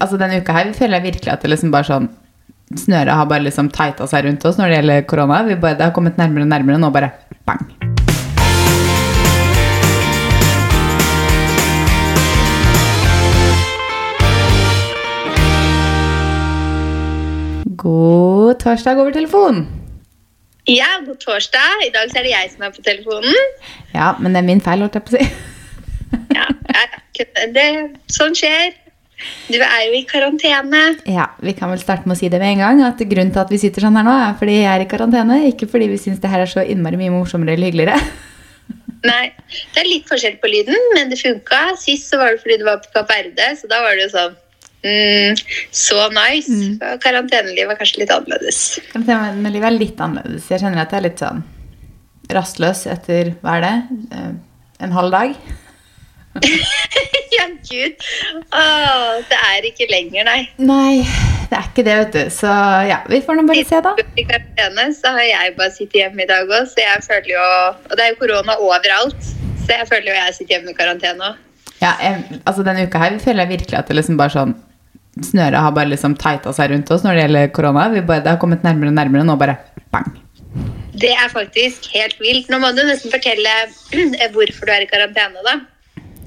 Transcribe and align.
altså 0.00 0.18
denne 0.20 0.40
uka 0.40 0.56
her 0.56 0.72
føler 0.76 0.98
jeg 0.98 1.12
virkelig 1.12 1.32
at 1.32 1.44
det 1.44 1.52
liksom 1.52 1.72
bare 1.74 1.88
sånn 1.88 2.10
Snøret 2.70 3.16
har 3.18 3.26
bare 3.26 3.42
liksom 3.42 3.66
tighta 3.74 4.06
seg 4.06 4.28
rundt 4.28 4.44
oss 4.46 4.54
når 4.60 4.70
det 4.70 4.76
gjelder 4.76 5.06
korona. 5.10 5.40
Vi 5.42 5.56
bare, 5.58 5.74
det 5.74 5.88
har 5.88 5.90
kommet 5.90 6.20
nærmere 6.20 6.46
og 6.46 6.52
nærmere, 6.52 6.78
nå 6.78 6.90
bare 6.94 7.08
bang. 7.42 7.64
God 17.80 18.60
torsdag 18.62 19.02
over 19.02 19.10
telefon. 19.18 19.64
Ja, 20.70 20.92
god 21.08 21.18
torsdag. 21.24 21.82
I 21.88 21.90
dag 21.90 22.14
er 22.14 22.28
det 22.28 22.36
jeg 22.36 22.52
som 22.52 22.68
er 22.68 22.76
på 22.76 22.86
telefonen. 22.86 23.50
Ja, 23.96 24.12
men 24.22 24.30
det 24.30 24.44
er 24.44 24.46
min 24.46 24.62
feil, 24.62 24.86
holdt 24.86 25.00
jeg 25.00 25.08
på 25.08 25.16
å 25.16 25.18
si. 25.18 25.26
Ja, 26.38 26.46
det, 27.56 27.66
Sånn 28.14 28.38
skjer. 28.38 28.78
Du 29.50 29.58
er 29.58 29.82
jo 29.86 29.94
i 29.98 30.04
karantene. 30.08 30.82
Ja, 31.10 31.28
Vi 31.42 31.52
kan 31.58 31.70
vel 31.72 31.82
starte 31.82 32.08
med 32.08 32.16
å 32.16 32.20
si 32.20 32.28
det 32.32 32.40
med 32.40 32.54
en 32.56 32.64
gang. 32.64 32.82
at 32.88 32.98
Grunnen 32.98 33.32
til 33.32 33.42
at 33.44 33.52
vi 33.52 33.60
sitter 33.60 33.86
sånn 33.86 33.96
her 33.98 34.06
nå, 34.06 34.16
er 34.16 34.36
fordi 34.40 34.58
jeg 34.60 34.72
er 34.72 34.84
i 34.84 34.90
karantene. 34.90 35.38
Ikke 35.52 35.68
fordi 35.70 35.88
vi 35.92 36.00
syns 36.00 36.20
det 36.22 36.30
her 36.32 36.44
er 36.44 36.50
så 36.50 36.64
innmari 36.64 37.00
mye 37.00 37.14
morsommere 37.14 37.56
eller 37.56 37.70
hyggeligere. 37.70 38.00
Nei, 39.10 39.32
Det 39.74 39.80
er 39.80 39.88
litt 39.88 40.08
forskjell 40.08 40.36
på 40.42 40.50
lyden, 40.52 40.76
men 40.94 41.08
det 41.12 41.20
funka. 41.20 41.76
Sist 41.80 42.10
så 42.12 42.20
var 42.20 42.34
det 42.36 42.42
fordi 42.44 42.60
du 42.60 42.66
var 42.68 42.82
på 42.84 42.92
Kapp 42.94 43.10
Verde, 43.12 43.52
så 43.56 43.68
da 43.70 43.82
var 43.84 43.96
det 43.96 44.08
jo 44.08 44.14
sånn 44.18 44.38
Mm, 44.80 45.36
så 45.76 46.06
nice. 46.08 46.48
Mm. 46.48 46.78
Karantenelivet 47.04 47.74
er 47.74 47.76
kanskje 47.76 48.00
litt 48.00 48.12
annerledes. 48.14 48.60
Karantenelivet 48.94 49.66
er 49.68 49.74
litt 49.76 49.98
annerledes. 50.00 50.46
Jeg 50.48 50.62
kjenner 50.62 50.80
at 50.80 50.94
jeg 50.94 51.02
er 51.02 51.04
litt 51.04 51.20
sånn 51.20 51.42
rastløs 52.32 52.86
etter 52.88 53.34
hva 53.42 53.58
er 53.58 53.66
det? 53.66 53.74
Eh, 54.16 54.30
en 54.86 54.94
halv 54.96 55.12
dag. 55.12 55.34
ja, 57.40 57.48
gud. 57.70 58.06
Åh, 58.52 59.18
det 59.30 59.38
er 59.48 59.68
ikke 59.70 59.88
lenger, 59.90 60.26
nei. 60.28 60.40
Nei, 60.60 61.02
det 61.50 61.58
er 61.58 61.68
ikke 61.70 61.84
det, 61.86 61.98
vet 62.02 62.16
du. 62.16 62.22
Så 62.34 62.54
ja, 62.90 63.00
vi 63.10 63.22
får 63.24 63.40
nå 63.40 63.46
bare 63.48 63.66
se, 63.66 63.82
da. 63.84 63.94
I 64.20 64.26
karantene 64.28 64.88
så 64.96 65.14
har 65.16 65.26
jeg 65.26 65.54
bare 65.58 65.74
sittet 65.74 66.02
hjemme 66.04 66.24
i 66.24 66.30
dag 66.30 66.48
òg, 66.50 66.68
så 66.70 66.84
jeg 66.84 67.04
føler 67.06 67.30
jo 67.34 67.44
Og 67.90 67.94
det 67.96 68.06
er 68.06 68.12
jo 68.12 68.18
korona 68.22 68.58
overalt, 68.60 69.30
så 69.64 69.80
jeg 69.80 69.88
føler 69.90 70.12
jo 70.12 70.18
jeg 70.18 70.36
sitter 70.38 70.58
hjemme 70.58 70.74
i 70.74 70.78
karantene 70.78 71.30
òg. 71.32 71.46
Ja, 71.80 71.94
jeg, 72.04 72.40
altså 72.44 72.64
Denne 72.66 72.84
uka 72.84 73.00
her 73.00 73.16
føler 73.22 73.46
jeg 73.46 73.56
virkelig 73.56 73.78
at 73.78 73.88
det 73.88 73.96
liksom 73.96 74.18
bare 74.20 74.34
sånn 74.34 74.58
snøret 75.26 75.58
har 75.58 75.72
bare 75.74 75.90
liksom 75.90 76.14
tighta 76.20 76.52
seg 76.54 76.70
rundt 76.70 76.90
oss 76.94 77.02
når 77.04 77.16
det 77.16 77.22
gjelder 77.24 77.52
korona. 77.56 77.88
Bare, 77.98 78.22
det 78.22 78.30
har 78.30 78.40
kommet 78.42 78.62
nærmere 78.66 78.92
og 78.92 78.98
nærmere, 78.98 79.26
nå 79.26 79.36
bare 79.40 79.56
bang. 79.92 80.12
Det 81.00 81.10
er 81.14 81.30
faktisk 81.32 81.88
helt 81.94 82.18
vilt. 82.20 82.50
Nå 82.50 82.60
må 82.62 82.72
du 82.76 82.82
nesten 82.86 83.12
fortelle 83.12 83.52
hvorfor 84.34 84.68
du 84.68 84.74
er 84.74 84.84
i 84.84 84.90
karantene, 84.90 85.42
da. 85.46 85.58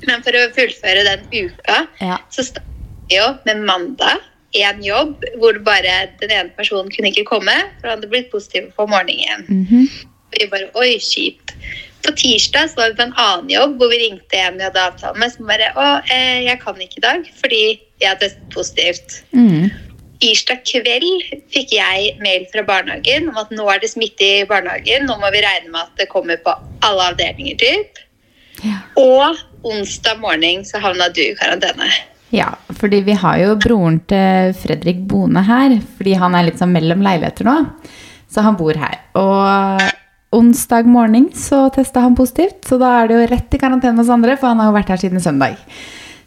Men 0.08 0.24
for 0.26 0.36
å 0.38 0.50
fullføre 0.56 1.06
den 1.08 1.26
uka, 1.32 1.84
ja. 2.02 2.20
så 2.34 2.46
starter 2.46 2.70
vi 3.10 3.18
jo 3.18 3.28
med 3.48 3.64
mandag 3.68 4.24
én 4.54 4.84
jobb 4.86 5.24
hvor 5.42 5.58
bare 5.66 5.96
den 6.22 6.34
ene 6.34 6.54
personen 6.58 6.92
kunne 6.94 7.10
ikke 7.12 7.26
komme, 7.30 7.56
for 7.80 7.90
han 7.90 7.98
hadde 7.98 8.12
blitt 8.12 8.30
positiv 8.32 8.70
på 8.78 8.88
morgenen. 8.88 9.46
Mm 9.48 9.66
-hmm. 9.70 9.88
Vi 10.34 10.48
bare 10.50 10.70
Oi, 10.74 11.00
kjipt. 11.00 11.54
På 12.04 12.12
tirsdag 12.12 12.70
så 12.70 12.76
var 12.76 12.90
vi 12.90 12.96
på 12.96 13.02
en 13.02 13.14
annen 13.18 13.50
jobb 13.50 13.78
hvor 13.78 13.90
vi 13.90 14.00
ringte 14.02 14.38
en 14.38 14.58
vi 14.58 14.64
hadde 14.64 14.82
avtale 14.82 15.20
med, 15.20 15.32
som 15.32 15.48
bare 15.48 15.72
Å, 15.76 16.02
eh, 16.12 16.44
jeg 16.46 16.60
kan 16.62 16.82
ikke 16.82 16.98
i 16.98 17.08
dag 17.08 17.32
fordi 17.42 17.80
jeg 18.02 18.10
har 18.10 18.20
testet 18.20 18.50
positivt. 18.54 19.24
Mm. 19.32 19.72
Tirsdag 20.20 20.64
kveld 20.68 21.24
fikk 21.52 21.72
jeg 21.72 22.18
mail 22.20 22.46
fra 22.52 22.64
barnehagen 22.64 23.30
om 23.30 23.38
at 23.38 23.52
nå 23.52 23.70
er 23.70 23.80
det 23.80 23.90
smitte 23.90 24.24
i 24.24 24.46
barnehagen. 24.46 25.06
Nå 25.06 25.18
må 25.20 25.32
vi 25.32 25.44
regne 25.46 25.72
med 25.72 25.82
at 25.82 25.96
det 25.98 26.10
kommer 26.10 26.38
på 26.38 26.56
alle 26.82 27.02
avdelinger. 27.12 27.58
typ. 27.58 28.00
Ja. 28.64 28.80
Og 28.96 29.38
onsdag 29.64 30.20
morgen 30.22 30.66
så 30.68 30.82
havna 30.84 31.10
du 31.14 31.22
i 31.24 31.34
karantene. 31.40 31.90
Ja, 32.34 32.50
fordi 32.80 33.04
vi 33.06 33.14
har 33.14 33.38
jo 33.38 33.58
broren 33.62 34.00
til 34.10 34.54
Fredrik 34.58 35.04
Bone 35.10 35.44
her. 35.46 35.78
Fordi 35.98 36.16
han 36.18 36.36
er 36.36 36.48
litt 36.48 36.62
sånn 36.62 36.74
mellom 36.74 37.04
leiligheter 37.06 37.46
nå. 37.46 37.58
Så 38.34 38.42
han 38.42 38.58
bor 38.58 38.78
her. 38.80 38.98
Og 39.20 39.84
onsdag 40.34 40.90
morgen 40.90 41.30
så 41.38 41.68
testa 41.76 42.02
han 42.02 42.18
positivt. 42.18 42.64
Så 42.66 42.80
da 42.82 42.96
er 43.00 43.12
det 43.12 43.20
jo 43.20 43.30
rett 43.36 43.54
i 43.54 43.62
karantene 43.62 44.02
hos 44.02 44.12
andre, 44.14 44.38
for 44.40 44.50
han 44.50 44.64
har 44.64 44.72
jo 44.72 44.78
vært 44.80 44.94
her 44.96 45.04
siden 45.04 45.22
søndag. 45.22 45.62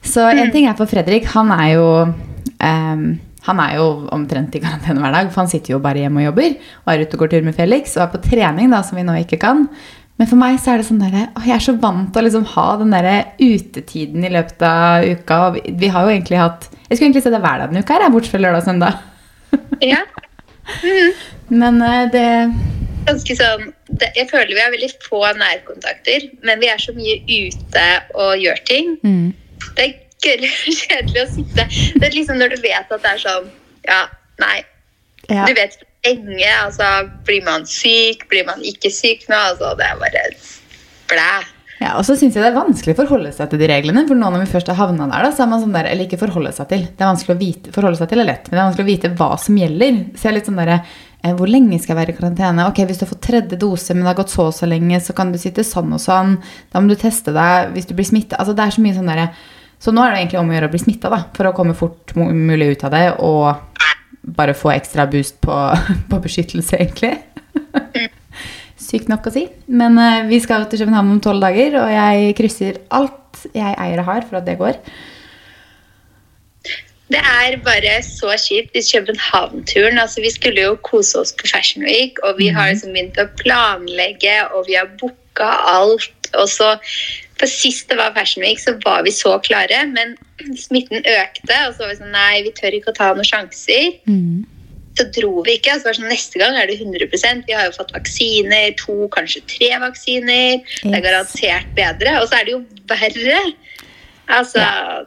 Så 0.06 0.22
en 0.30 0.46
mm. 0.46 0.52
ting 0.54 0.70
er 0.70 0.78
for 0.78 0.86
Fredrik. 0.86 1.26
Han 1.34 1.50
er 1.50 1.72
jo 1.75 1.88
um, 2.06 3.06
han 3.46 3.60
er 3.62 3.76
jo 3.78 3.86
omtrent 4.14 4.54
i 4.58 4.62
karantene 4.62 5.02
hver 5.02 5.14
dag, 5.14 5.28
for 5.30 5.44
han 5.44 5.50
sitter 5.50 5.76
jo 5.76 5.82
bare 5.82 6.02
hjemme 6.02 6.22
og 6.22 6.30
jobber. 6.30 6.56
Og 6.84 6.92
er 6.92 7.02
ute 7.02 7.19
og 7.19 7.22
går 7.22 7.34
tur 7.34 7.46
med 7.46 7.58
Felix 7.58 7.94
og 7.98 8.06
er 8.06 8.12
på 8.14 8.22
trening, 8.30 8.70
da, 8.75 8.82
som 8.86 8.98
vi 8.98 9.06
nå 9.06 9.19
ikke 9.22 9.38
kan. 9.42 9.66
Men 10.16 10.28
for 10.31 10.41
meg 10.41 10.56
så 10.62 10.72
er 10.72 10.81
det 10.81 10.87
sånn 10.88 11.03
derre 11.03 11.27
jeg 11.44 11.54
er 11.56 11.65
så 11.65 11.75
vant 11.81 12.09
til 12.12 12.22
å 12.22 12.27
liksom 12.27 12.47
ha 12.54 12.66
den 12.81 12.94
der 12.94 13.09
utetiden 13.41 14.25
i 14.25 14.32
løpet 14.32 14.62
av 14.65 15.04
uka. 15.04 15.41
Og 15.49 15.59
vi, 15.81 15.91
har 15.93 16.06
jo 16.06 16.15
egentlig 16.15 16.41
hatt 16.41 16.71
Jeg 16.72 16.97
skulle 16.97 17.10
egentlig 17.10 17.27
se 17.27 17.34
det 17.34 17.43
hver 17.44 17.60
dag 17.60 17.72
denne 17.72 17.84
uka, 17.84 17.99
her, 17.99 18.12
bortsett 18.15 18.37
fra 18.37 18.43
lørdag 18.44 18.62
og 18.62 18.71
søndag. 18.71 19.03
Ja. 19.84 20.05
Mm. 20.82 21.12
Men 21.62 21.76
uh, 21.78 22.09
det 22.10 22.25
Ganske 23.06 23.37
sånn 23.38 23.69
det, 23.87 24.09
Jeg 24.16 24.26
føler 24.32 24.50
vi 24.50 24.59
har 24.59 24.72
veldig 24.75 24.88
få 25.05 25.21
nærkontakter, 25.38 26.25
men 26.43 26.59
vi 26.59 26.71
er 26.72 26.81
så 26.82 26.91
mye 26.97 27.21
ute 27.22 27.84
og 28.19 28.32
gjør 28.43 28.59
ting. 28.66 28.97
Mm. 29.06 29.28
Det 29.78 29.87
er 29.87 29.94
kjedelig 30.81 31.22
å 31.22 31.28
sitte 31.37 31.69
Det 31.71 32.03
er 32.09 32.16
liksom 32.16 32.41
når 32.41 32.56
du 32.56 32.65
vet 32.65 32.91
at 32.91 33.05
det 33.05 33.12
er 33.12 33.22
sånn 33.22 33.47
Ja, 33.87 34.00
nei. 34.43 34.56
Ja. 35.31 35.47
Du 35.47 35.55
vet 35.55 35.78
lenge. 36.06 36.49
Altså, 36.62 36.93
blir 37.27 37.44
man 37.47 37.67
syk? 37.69 38.25
Blir 38.31 38.47
man 38.49 38.62
ikke 38.65 38.93
syk 38.94 39.27
nå? 39.31 39.43
Altså, 39.53 39.75
det 39.78 39.91
er 39.91 40.00
bare 40.00 40.25
blæ. 41.11 41.31
Ja, 41.77 41.91
og 41.99 42.06
så 42.09 42.15
syns 42.17 42.33
jeg 42.33 42.41
det 42.41 42.49
er 42.49 42.56
vanskelig 42.56 42.94
å 42.94 43.00
forholde 43.03 43.31
seg 43.37 43.50
til 43.53 43.61
de 43.61 43.67
reglene. 43.69 44.06
For 44.09 44.17
nå 44.17 44.31
når 44.33 44.47
vi 44.47 44.53
først 44.55 44.71
har 44.72 44.78
havna 44.78 45.09
der, 45.11 45.27
da, 45.27 45.33
så 45.34 45.44
er 45.44 45.50
man 45.50 45.61
sånn 45.61 45.75
der 45.77 45.91
Eller 45.91 46.06
ikke 46.06 46.21
forholde 46.22 46.55
seg 46.56 46.71
til. 46.71 46.87
Det 46.89 47.05
er 47.05 47.11
vanskelig 47.11 47.37
å 47.37 47.43
vite, 47.43 47.75
Forholde 47.75 48.00
seg 48.00 48.09
til 48.12 48.22
er 48.22 48.31
lett, 48.31 48.49
men 48.49 48.56
det 48.56 48.62
er 48.62 48.71
vanskelig 48.71 48.87
å 48.87 48.93
vite 48.93 49.11
hva 49.19 49.28
som 49.43 49.59
gjelder. 49.61 49.99
Så 50.15 50.25
jeg 50.25 50.31
er 50.31 50.37
litt 50.39 50.49
sånn 50.49 50.62
der, 50.62 50.72
eh, 50.72 51.34
Hvor 51.37 51.53
lenge 51.53 51.81
skal 51.83 51.93
jeg 51.94 52.00
være 52.00 52.15
i 52.15 52.17
karantene? 52.17 52.69
Ok, 52.71 52.81
Hvis 52.88 53.03
du 53.03 53.05
har 53.05 53.12
fått 53.12 53.27
tredje 53.28 53.61
dose, 53.61 53.93
men 53.93 54.06
det 54.06 54.15
har 54.15 54.23
gått 54.23 54.33
så 54.33 54.49
og 54.49 54.56
så 54.56 54.71
lenge, 54.71 55.03
så 55.05 55.15
kan 55.15 55.33
du 55.33 55.38
sitte 55.38 55.61
sånn 55.61 55.93
og 55.93 56.00
sånn. 56.00 56.41
Da 56.73 56.81
må 56.81 56.88
du 56.88 56.97
teste 56.97 57.34
deg 57.37 57.77
hvis 57.77 57.87
du 57.87 57.94
blir 57.94 58.09
smitta. 58.09 58.41
Altså, 58.41 58.56
det 58.56 58.65
er 58.65 58.73
så 58.73 58.81
mye 58.81 58.97
sånn 58.97 59.12
derre 59.12 59.31
så 59.78 59.93
nå 59.93 60.00
er 60.03 60.15
det 60.15 60.21
egentlig 60.23 60.41
om 60.41 60.50
å 60.50 60.55
gjøre 60.56 60.69
å 60.71 60.73
bli 60.73 60.81
smitta 60.81 61.19
for 61.37 61.49
å 61.49 61.55
komme 61.56 61.75
fort 61.77 62.15
mulig 62.17 62.71
ut 62.73 62.84
av 62.88 62.94
det 62.94 63.06
og 63.21 63.66
bare 64.26 64.54
få 64.59 64.72
ekstra 64.75 65.06
boost 65.10 65.41
på, 65.44 65.56
på 66.10 66.22
beskyttelse, 66.22 66.78
egentlig. 66.81 67.14
Sykt 68.87 69.10
nok 69.10 69.28
å 69.28 69.34
si. 69.34 69.47
Men 69.66 69.98
uh, 69.98 70.26
vi 70.28 70.41
skal 70.42 70.66
til 70.70 70.82
København 70.84 71.16
om 71.16 71.20
tolv 71.25 71.44
dager, 71.44 71.78
og 71.82 71.92
jeg 71.92 72.34
krysser 72.38 72.81
alt 72.94 73.22
jeg 73.54 73.76
eier 73.76 74.00
og 74.00 74.09
har 74.09 74.25
for 74.26 74.41
at 74.41 74.47
det 74.48 74.56
går. 74.60 74.81
Det 77.06 77.20
er 77.20 77.56
bare 77.62 78.00
så 78.03 78.32
kjipt. 78.34 78.75
i 78.75 78.82
København-turen 78.82 79.98
altså 79.98 80.20
Vi 80.20 80.31
skulle 80.31 80.62
jo 80.62 80.75
kose 80.82 81.20
oss 81.20 81.32
på 81.32 81.47
Fashion 81.47 81.84
Week, 81.84 82.19
og 82.25 82.38
vi 82.38 82.48
har 82.48 82.66
mhm. 82.66 82.72
liksom 82.72 82.93
begynt 82.93 83.20
å 83.22 83.28
planlegge, 83.43 84.37
og 84.54 84.66
vi 84.66 84.75
har 84.78 84.91
booka 85.00 85.50
alt. 85.70 86.16
Og 86.34 86.50
så 86.50 86.75
for 87.37 87.50
sist 87.50 87.91
det 87.91 87.98
var 87.98 88.14
Fashion 88.16 88.44
Week, 88.44 88.60
så 88.60 88.72
var 88.84 89.03
vi 89.04 89.12
så 89.12 89.37
klare, 89.44 89.82
men 89.92 90.16
smitten 90.66 91.03
økte. 91.04 91.56
Og 91.69 91.75
så 91.75 91.84
var 91.84 91.92
vi 91.92 91.98
sånn 92.00 92.14
Nei, 92.14 92.44
vi 92.47 92.53
tør 92.56 92.76
ikke 92.78 92.94
å 92.94 92.97
ta 92.97 93.10
noen 93.14 93.28
sjanser. 93.28 93.98
Mm. 94.09 94.44
Så 94.97 95.04
dro 95.12 95.42
vi 95.44 95.59
ikke. 95.59 95.75
Så 95.76 95.88
var 95.88 95.97
det 95.97 96.00
sånn, 96.00 96.12
Neste 96.12 96.41
gang 96.41 96.56
er 96.56 96.70
det 96.70 96.78
100% 96.81 97.44
Vi 97.48 97.56
har 97.56 97.69
jo 97.69 97.75
fått 97.76 97.92
vaksiner. 97.97 98.70
To, 98.81 99.10
kanskje 99.12 99.44
tre 99.53 99.75
vaksiner. 99.82 100.62
Yes. 100.62 100.87
Det 100.87 100.94
er 100.94 101.04
garantert 101.04 101.75
bedre. 101.76 102.16
Og 102.22 102.31
så 102.31 102.41
er 102.41 102.48
det 102.48 102.56
jo 102.56 102.62
verre. 102.88 103.43
Altså 104.38 104.64
ja. 104.64 105.04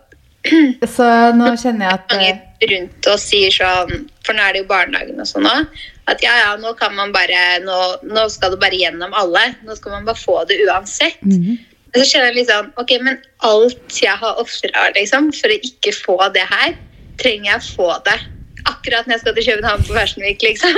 Så 0.96 1.06
nå 1.36 1.50
kjenner 1.60 1.90
jeg 1.90 1.98
at 1.98 2.14
Mange 2.14 2.30
rundt 2.72 3.08
oss 3.12 3.26
sier 3.28 3.52
sånn, 3.54 4.06
for 4.26 4.36
nå 4.36 4.44
er 4.44 4.56
det 4.56 4.62
jo 4.64 4.70
barnehagen 4.70 5.20
og 5.20 5.28
sånn 5.28 5.48
òg, 5.48 5.82
at 6.10 6.24
ja, 6.24 6.36
ja, 6.42 6.52
nå 6.60 6.74
kan 6.80 6.96
man 6.98 7.14
bare 7.16 7.60
nå, 7.64 7.80
nå, 8.10 8.28
skal 8.34 8.56
det 8.56 8.62
bare 8.62 8.80
gjennom 8.80 9.14
alle. 9.18 9.46
Nå 9.66 9.78
skal 9.78 9.98
man 9.98 10.08
bare 10.08 10.20
få 10.20 10.42
det 10.50 10.60
uansett. 10.66 11.22
Mm 11.24 11.38
-hmm. 11.38 11.58
Så 11.96 12.06
kjenner 12.06 12.28
jeg 12.28 12.36
litt 12.36 12.50
sånn 12.52 12.74
Ok, 12.78 12.92
men 13.02 13.18
alt 13.38 14.02
jeg 14.02 14.18
har 14.22 14.42
ofra 14.42 14.90
liksom, 14.96 15.32
for 15.34 15.50
å 15.50 15.62
ikke 15.70 15.94
få 16.06 16.18
det 16.34 16.46
her, 16.50 16.76
trenger 17.18 17.52
jeg 17.52 17.62
å 17.62 17.70
få 17.76 17.90
det 18.06 18.20
akkurat 18.68 19.08
når 19.08 19.14
jeg 19.14 19.20
skal 19.24 19.36
til 19.36 19.46
København 19.50 19.84
på 19.88 19.94
Fashion 19.94 20.26
Week, 20.26 20.42
liksom. 20.42 20.76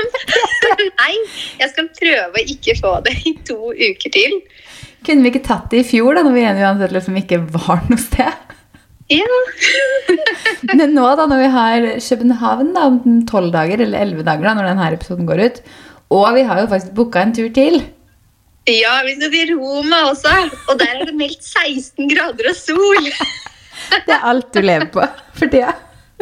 Nei, 1.01 1.15
jeg 1.59 1.69
skal 1.73 1.89
prøve 1.99 2.41
å 2.41 2.45
ikke 2.53 2.75
få 2.79 2.93
det 3.05 3.15
i 3.25 3.33
to 3.47 3.73
uker 3.73 4.13
til. 4.13 4.37
Kunne 5.05 5.25
vi 5.25 5.33
ikke 5.33 5.45
tatt 5.47 5.71
det 5.71 5.81
i 5.81 5.87
fjor, 5.87 6.13
da, 6.13 6.23
når 6.25 6.35
vi 6.37 6.45
uansett 6.45 6.95
liksom 6.95 7.17
ikke 7.21 7.41
var 7.55 7.81
noe 7.89 8.01
sted? 8.01 8.50
Ja. 9.11 9.39
Men 10.77 10.93
nå, 10.95 11.07
da, 11.19 11.27
når 11.27 11.41
vi 11.41 11.49
har 11.55 11.87
København 11.99 12.73
da, 12.75 12.87
om 12.87 13.23
tolv 13.29 13.51
dager, 13.53 13.83
eller 13.83 14.05
elleve 14.05 14.23
dager, 14.27 14.47
da, 14.47 14.53
når 14.57 14.69
denne 14.71 14.91
episoden 14.95 15.27
går 15.27 15.43
ut, 15.47 15.63
og 16.11 16.29
vi 16.35 16.45
har 16.47 16.61
jo 16.61 16.69
faktisk 16.71 16.95
booka 16.95 17.23
en 17.23 17.35
tur 17.35 17.49
til 17.55 17.81
ja, 18.69 19.01
vi 19.05 19.15
skal 19.15 19.31
til 19.33 19.55
Roma 19.57 20.03
også. 20.11 20.33
Og 20.69 20.79
der 20.79 20.91
er 20.99 21.05
det 21.09 21.15
meldt 21.17 21.43
16 21.43 22.09
grader 22.11 22.49
og 22.49 22.55
sol. 22.55 23.09
Det 24.05 24.13
er 24.13 24.27
alt 24.29 24.53
du 24.53 24.61
lever 24.61 24.85
på 24.93 25.01
for 25.33 25.49
tida. 25.49 25.71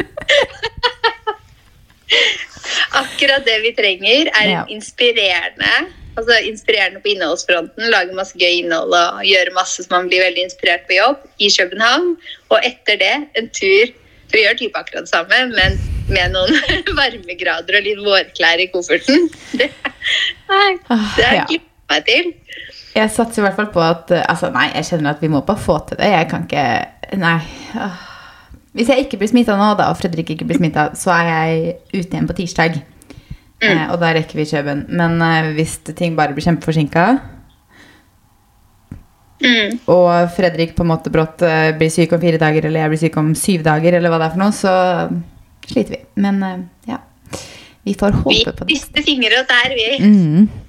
Akkurat 3.00 3.44
det 3.44 3.58
vi 3.62 3.74
trenger, 3.76 4.30
er 4.32 4.48
en 4.48 4.72
inspirerende 4.72 5.74
altså 6.18 6.36
inspirerende 6.48 7.00
på 7.02 7.12
innholdsfronten. 7.14 7.88
Lage 7.92 8.16
masse 8.16 8.38
gøy 8.38 8.64
innhold 8.64 8.94
og 8.96 9.22
gjøre 9.26 9.54
masse 9.56 9.84
så 9.84 9.92
man 9.92 10.10
blir 10.10 10.24
veldig 10.24 10.48
inspirert 10.48 10.86
på 10.88 10.98
jobb 10.98 11.24
i 11.38 11.50
København. 11.58 12.12
Og 12.50 12.58
etter 12.66 13.00
det 13.00 13.16
en 13.40 13.50
tur 13.54 13.96
vi 14.30 14.44
gjør 14.44 14.58
type 14.60 14.78
akkurat 14.78 15.06
det 15.06 15.10
samme, 15.10 15.38
men 15.56 15.78
med 16.10 16.34
noen 16.34 16.54
varmegrader 16.98 17.80
og 17.80 17.86
litt 17.86 18.02
vårklær 18.04 18.62
i 18.62 18.68
kofferten. 18.70 19.26
Det, 19.60 19.66
nei, 20.48 20.68
det 20.88 21.24
har 21.26 21.34
jeg 21.34 21.48
gleda 21.50 21.66
meg 21.90 22.04
til. 22.06 22.28
Jeg 22.94 23.10
satser 23.12 23.42
i 23.42 23.44
hvert 23.44 23.58
fall 23.58 23.68
på 23.74 23.82
at 23.84 24.12
Altså, 24.22 24.48
nei, 24.54 24.70
jeg 24.72 24.86
kjenner 24.88 25.12
at 25.12 25.20
vi 25.22 25.28
må 25.30 25.42
bare 25.46 25.60
få 25.60 25.76
til 25.88 25.98
det. 26.00 26.08
Jeg 26.14 26.28
kan 26.30 26.46
ikke 26.46 27.18
Nei. 27.20 27.36
Hvis 28.72 28.88
jeg 28.88 29.04
ikke 29.04 29.18
blir 29.18 29.30
smitta 29.30 29.56
nå, 29.58 29.72
da, 29.78 29.90
og 29.90 29.98
Fredrik 29.98 30.30
ikke 30.30 30.46
blir 30.46 30.60
smitta, 30.60 30.92
så 30.94 31.10
er 31.16 31.28
jeg 31.28 31.74
ute 31.90 32.06
igjen 32.06 32.28
på 32.30 32.36
tirsdag. 32.38 32.78
Mm. 33.60 33.68
Eh, 33.68 33.84
og 33.92 34.00
da 34.00 34.14
rekker 34.16 34.40
vi 34.40 34.48
Kjøben. 34.48 34.86
Men 34.88 35.20
eh, 35.24 35.52
hvis 35.58 35.76
ting 35.92 36.16
bare 36.18 36.34
blir 36.36 36.46
kjempeforsinka, 36.46 37.04
mm. 39.44 39.76
og 39.92 40.08
Fredrik 40.36 40.74
på 40.76 40.86
en 40.86 40.92
måte 40.92 41.12
brått 41.12 41.44
eh, 41.46 41.72
blir 41.76 41.92
syk 41.92 42.16
om 42.16 42.22
fire 42.22 42.40
dager, 42.40 42.68
eller 42.68 42.84
jeg 42.84 42.94
blir 42.94 43.02
syk 43.04 43.20
om 43.20 43.34
syv 43.38 43.66
dager, 43.66 43.98
eller 43.98 44.12
hva 44.12 44.22
det 44.22 44.30
er 44.30 44.34
for 44.34 44.44
noe, 44.44 44.56
så 44.56 44.74
sliter 45.68 45.98
vi. 45.98 46.02
Men 46.24 46.42
ja. 46.88 47.02
Vi 47.84 47.94
får 47.96 48.18
håpe 48.22 48.34
vi 48.34 48.42
på 48.44 48.56
det. 48.56 48.66
Vi 48.68 48.74
krysser 48.76 49.06
fingre 49.06 49.44
og 49.44 49.48
der, 49.52 49.76
vi. 49.76 49.88
Mm. 50.04 50.66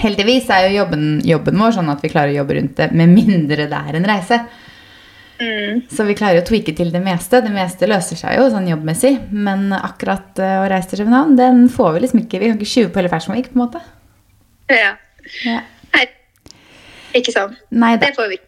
Heldigvis 0.00 0.50
er 0.54 0.68
jo 0.68 0.80
jobben, 0.80 1.06
jobben, 1.26 1.58
vår 1.60 1.76
sånn 1.76 1.90
at 1.92 2.02
vi 2.04 2.10
klarer 2.12 2.32
å 2.32 2.40
jobbe 2.40 2.56
rundt 2.56 2.76
det, 2.78 2.90
med 2.96 3.10
mindre 3.10 3.66
det 3.70 3.80
er 3.90 3.98
en 3.98 4.06
reise. 4.06 4.38
Mm. 5.40 5.80
Så 5.88 6.04
vi 6.04 6.16
klarer 6.18 6.42
å 6.42 6.46
tweake 6.46 6.74
til 6.76 6.92
det 6.92 7.00
meste. 7.04 7.40
Det 7.44 7.52
meste 7.54 7.88
løser 7.88 8.18
seg 8.20 8.36
jo 8.36 8.48
sånn 8.52 8.68
jobbmessig. 8.68 9.14
Men 9.32 9.70
akkurat 9.76 10.36
uh, 10.42 10.60
å 10.64 10.68
reise 10.70 10.92
til 10.92 11.02
København, 11.02 11.38
den 11.40 11.64
får 11.72 11.96
vi 11.96 12.04
liksom 12.04 12.22
ikke. 12.24 12.42
Vi 12.42 12.50
kan 12.50 12.60
ikke 12.60 12.72
skyve 12.74 12.92
på 12.92 13.00
hele 13.00 13.12
Fashion 13.12 13.36
på 13.36 13.56
en 13.56 13.62
måte. 13.62 13.82
Ja. 14.70 14.94
ja. 15.46 15.62
Nei. 15.96 16.06
Ikke 17.18 17.34
sånn. 17.34 17.56
Nei, 17.74 17.96
det 18.00 18.12
får 18.18 18.30
vi. 18.34 18.40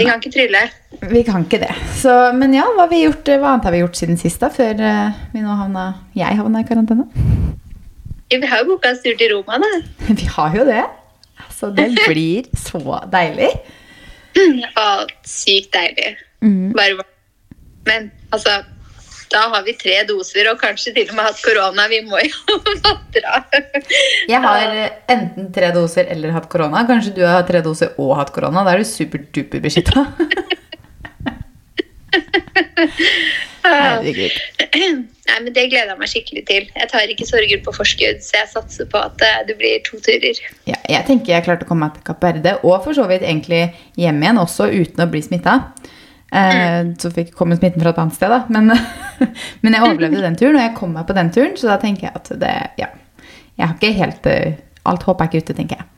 Vi 0.00 0.06
kan 0.06 0.20
ikke 0.20 0.32
trylle. 0.32 0.60
Vi 1.10 1.22
kan 1.26 1.44
ikke 1.44 1.60
det. 1.60 1.72
Så, 1.98 2.12
men 2.36 2.54
ja, 2.56 2.64
hva, 2.76 2.86
gjort, 2.94 3.26
hva, 3.28 3.54
annet 3.54 3.66
har 3.68 3.74
vi 3.74 3.82
gjort 3.82 3.98
siden 3.98 4.20
sist, 4.20 4.40
da? 4.40 4.48
Før 4.52 4.80
uh, 4.80 5.18
vi 5.34 5.42
nå 5.44 5.56
havna 5.58 5.90
Jeg 6.16 6.38
havna 6.38 6.62
i 6.62 6.68
karantene? 6.68 7.08
Vi 8.30 8.46
har 8.46 8.62
jo 8.62 8.70
booka 8.70 8.92
oss 8.94 9.02
tur 9.04 9.16
til 9.18 9.34
Roma, 9.34 9.58
da. 9.60 9.70
Vi 10.20 10.28
har 10.36 10.56
jo 10.56 10.64
det. 10.68 10.84
Så 11.52 11.72
det 11.74 11.90
blir 12.08 12.48
så 12.56 13.00
deilig. 13.12 13.50
Ja, 14.36 15.06
sykt 15.26 15.72
deilig. 15.74 16.18
Mm. 16.44 16.72
Bare 16.76 17.04
Men 17.88 18.10
altså 18.30 18.60
da 19.30 19.44
har 19.52 19.62
vi 19.62 19.76
tre 19.78 20.00
doser 20.08 20.48
og 20.50 20.58
kanskje 20.58 20.92
til 20.96 21.10
og 21.12 21.14
med 21.14 21.28
hatt 21.28 21.42
korona. 21.44 21.84
Vi 21.90 22.00
må 22.02 22.18
jo 22.24 22.56
dra. 23.14 23.42
Jeg 24.26 24.40
har 24.42 24.72
enten 25.14 25.52
tre 25.54 25.70
doser 25.76 26.10
eller 26.10 26.34
hatt 26.34 26.48
korona. 26.50 26.82
Kanskje 26.88 27.14
du 27.20 27.22
har 27.26 27.46
tre 27.46 27.62
doser 27.62 27.94
og 28.02 28.16
hatt 28.18 28.32
korona. 28.34 28.64
Da 28.66 28.74
er 28.74 28.82
du 28.82 28.88
superduper 28.90 29.62
beskytta. 29.62 30.06
Herregud. 33.64 34.36
Nei, 35.30 35.36
men 35.44 35.52
Det 35.54 35.66
gleder 35.70 35.92
jeg 35.92 36.00
meg 36.00 36.10
skikkelig 36.10 36.42
til. 36.48 36.66
Jeg 36.74 36.90
tar 36.90 37.12
ikke 37.12 37.28
sorger 37.28 37.62
på 37.64 37.74
forskudd, 37.76 38.22
så 38.24 38.40
jeg 38.40 38.50
satser 38.52 38.88
på 38.90 39.00
at 39.00 39.22
eh, 39.26 39.42
det 39.48 39.56
blir 39.60 39.82
to 39.86 40.00
turer. 40.02 40.40
Ja, 40.68 40.78
jeg 40.88 41.06
tenker 41.08 41.34
jeg 41.34 41.46
klarte 41.46 41.66
å 41.66 41.70
komme 41.70 41.88
meg 41.88 41.98
til 41.98 42.06
Kapp 42.08 42.24
Verde, 42.24 42.56
og 42.64 42.80
for 42.86 42.96
så 42.96 43.06
vidt 43.10 43.26
egentlig 43.26 43.62
hjem 44.00 44.22
igjen, 44.24 44.40
også 44.42 44.70
uten 44.72 45.04
å 45.04 45.08
bli 45.12 45.22
smitta. 45.24 45.58
Eh, 46.30 46.56
mm. 46.88 46.96
Så 47.02 47.12
fikk 47.14 47.34
komme 47.36 47.58
smitten 47.58 47.84
fra 47.84 47.94
et 47.94 48.02
annet 48.02 48.18
sted, 48.18 48.32
da. 48.32 48.42
Men, 48.50 48.72
men, 49.62 49.76
jeg 49.76 49.86
overlevde 49.86 50.24
den 50.24 50.40
turen, 50.40 50.58
og 50.58 50.66
jeg 50.66 50.76
kom 50.80 50.96
meg 50.96 51.06
på 51.08 51.16
den 51.20 51.32
turen, 51.36 51.54
så 51.60 51.72
da 51.72 51.78
tenker 51.84 52.10
jeg 52.10 52.20
at 52.22 52.34
det 52.42 52.56
Ja. 52.80 52.90
Jeg 53.60 53.66
har 53.66 53.74
ikke 53.76 53.92
helt 53.92 54.26
eh, 54.30 54.60
Alt 54.88 55.02
håp 55.04 55.20
er 55.20 55.28
ikke 55.28 55.42
ute, 55.44 55.54
tenker 55.58 55.82
jeg. 55.82 55.88